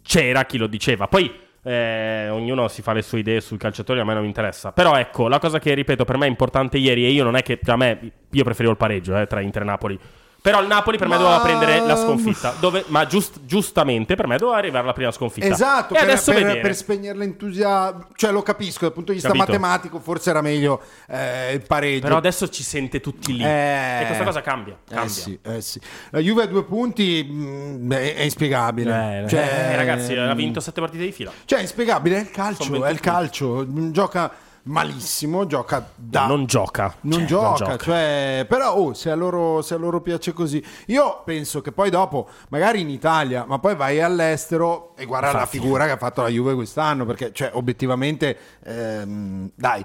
[0.00, 1.08] C'era chi lo diceva.
[1.08, 4.72] Poi eh, ognuno si fa le sue idee sui calciatori, a me non mi interessa.
[4.72, 7.42] Però ecco, la cosa che ripeto per me è importante ieri, e io non è
[7.42, 9.98] che a me, io preferivo il pareggio eh, tra Inter e Napoli.
[10.44, 12.54] Però il Napoli per me Ma- doveva prendere la sconfitta.
[12.60, 15.46] Dove- ma giust- giustamente per me doveva arrivare la prima sconfitta.
[15.46, 19.32] Esatto, e per, adesso per, per spegnere l'entusiasmo, cioè lo capisco dal punto di vista
[19.32, 19.46] Capito.
[19.50, 22.02] matematico, forse era meglio eh, il pareggio.
[22.02, 23.42] Però adesso ci sente tutti lì.
[23.42, 24.02] Eh.
[24.02, 24.74] E questa cosa cambia.
[24.74, 25.08] Eh cambia.
[25.10, 25.80] sì, eh sì.
[26.10, 29.22] La Juve a due punti mh, è, è inspiegabile.
[29.24, 31.32] Eh, cioè, eh, ragazzi, ha vinto sette partite di fila.
[31.46, 33.00] Cioè, è inspiegabile, è il calcio, è il 21.
[33.00, 33.66] calcio.
[33.66, 34.30] Mm, Gioca
[34.64, 36.26] malissimo, gioca da...
[36.26, 36.94] Non gioca.
[37.02, 40.64] Non Cioè, gioca, cioè, però oh, se, a loro, se a loro piace così.
[40.86, 45.38] Io penso che poi dopo, magari in Italia, ma poi vai all'estero e guarda la
[45.40, 45.58] Infatti.
[45.58, 49.84] figura che ha fatto la Juve quest'anno, perché cioè, obiettivamente, ehm, dai.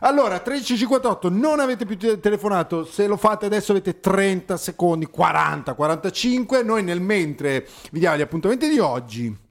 [0.00, 5.74] Allora, 13.58, non avete più te- telefonato, se lo fate adesso avete 30 secondi, 40,
[5.74, 9.46] 45, noi nel mentre vi diamo gli appuntamenti di oggi.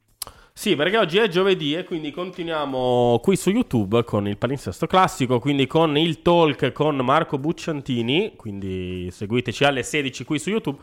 [0.58, 5.38] Sì, perché oggi è giovedì e quindi continuiamo qui su YouTube con il palinsesto classico,
[5.38, 10.80] quindi con il talk con Marco Bucciantini, quindi seguiteci alle 16 qui su YouTube.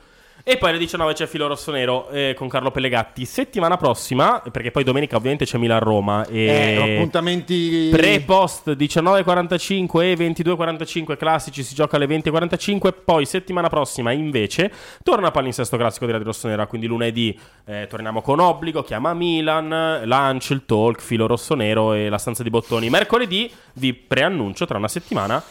[0.46, 3.24] E poi alle 19 c'è Filo Rossonero eh, con Carlo Pellegatti.
[3.24, 6.26] Settimana prossima, perché poi domenica ovviamente c'è Milan-Roma.
[6.26, 6.44] E...
[6.44, 7.88] Eh, appuntamenti...
[7.90, 14.70] Pre-post 19.45 e 22.45 classici si gioca alle 20.45 poi settimana prossima invece
[15.02, 20.50] torna palinsesto classico di Radio Rossonera quindi lunedì eh, torniamo con Obbligo, chiama Milan Lunch,
[20.50, 25.42] il talk, filo rossonero e la stanza di bottoni mercoledì vi preannuncio tra una settimana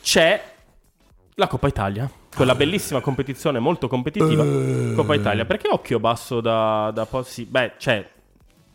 [0.00, 0.42] c'è
[1.34, 4.44] la Coppa Italia quella bellissima competizione molto competitiva
[4.94, 5.44] Coppa Italia.
[5.44, 7.72] Perché occhio basso da, da po- sì, beh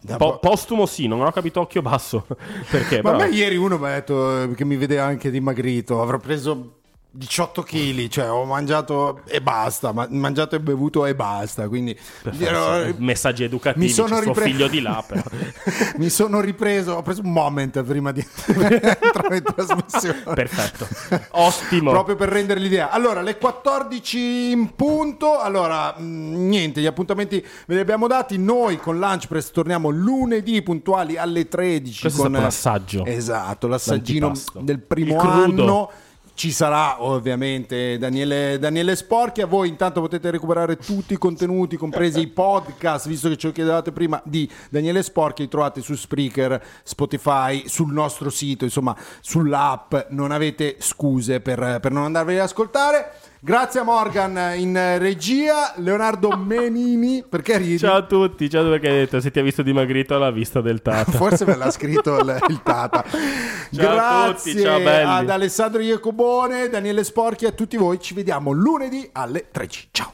[0.02, 2.26] Da po- po- postumo sì non ho capito occhio basso.
[2.70, 6.02] Perché Ma a però- me ieri uno mi ha detto che mi vedeva anche dimagrito,
[6.02, 6.80] avrò preso
[7.16, 11.96] 18 kg, cioè ho mangiato e basta, ma mangiato e bevuto e basta, quindi
[12.40, 15.22] ero- messaggi educativi mi sono ripre- figlio di là però.
[15.98, 20.24] mi sono ripreso, ho preso un moment prima di entrare in trasmissione.
[20.34, 20.88] perfetto
[21.32, 22.90] ottimo Proprio per rendere l'idea.
[22.90, 25.40] Allora, le 14 in punto.
[25.40, 26.04] Allora, mh,
[26.48, 28.38] niente, gli appuntamenti ve li abbiamo dati.
[28.38, 32.02] Noi con Lunch Press torniamo lunedì puntuali alle 13.
[32.02, 33.06] Questo è con, stato l'assaggio.
[33.06, 35.92] Esatto, l'assaggino del primo anno.
[36.36, 39.46] Ci sarà ovviamente Daniele, Daniele Sporchia.
[39.46, 43.92] Voi intanto potete recuperare tutti i contenuti, compresi i podcast, visto che ce lo chiedevate
[43.92, 45.44] prima, di Daniele Sporchia.
[45.44, 49.94] Li trovate su Spreaker, Spotify, sul nostro sito, insomma, sull'app.
[50.10, 53.12] Non avete scuse per, per non andarveli ad ascoltare.
[53.46, 57.26] Grazie a Morgan in regia, Leonardo Menini.
[57.28, 57.78] Perché ridi?
[57.78, 60.82] ciao a tutti ciao perché hai detto se ti ha visto dimagrito alla vista del
[60.82, 63.04] Tata Forse me l'ha scritto il, il Tata.
[63.04, 63.94] Ciao a
[64.30, 65.10] Grazie tutti, ciao belli.
[65.10, 68.00] ad Alessandro Iacobone, Daniele Sporchi e a tutti voi.
[68.00, 69.90] Ci vediamo lunedì alle 13.
[69.92, 70.14] Ciao.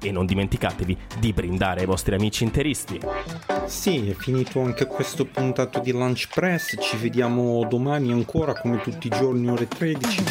[0.00, 3.00] e non dimenticatevi di brindare ai vostri amici interisti.
[3.66, 6.76] Sì, è finito anche questo puntato di Lunch Press.
[6.80, 10.24] Ci vediamo domani ancora come tutti i giorni ore 13.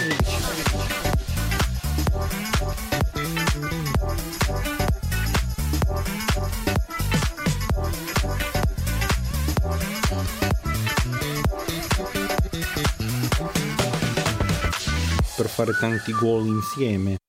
[15.36, 17.18] Per fare tanti gol insieme.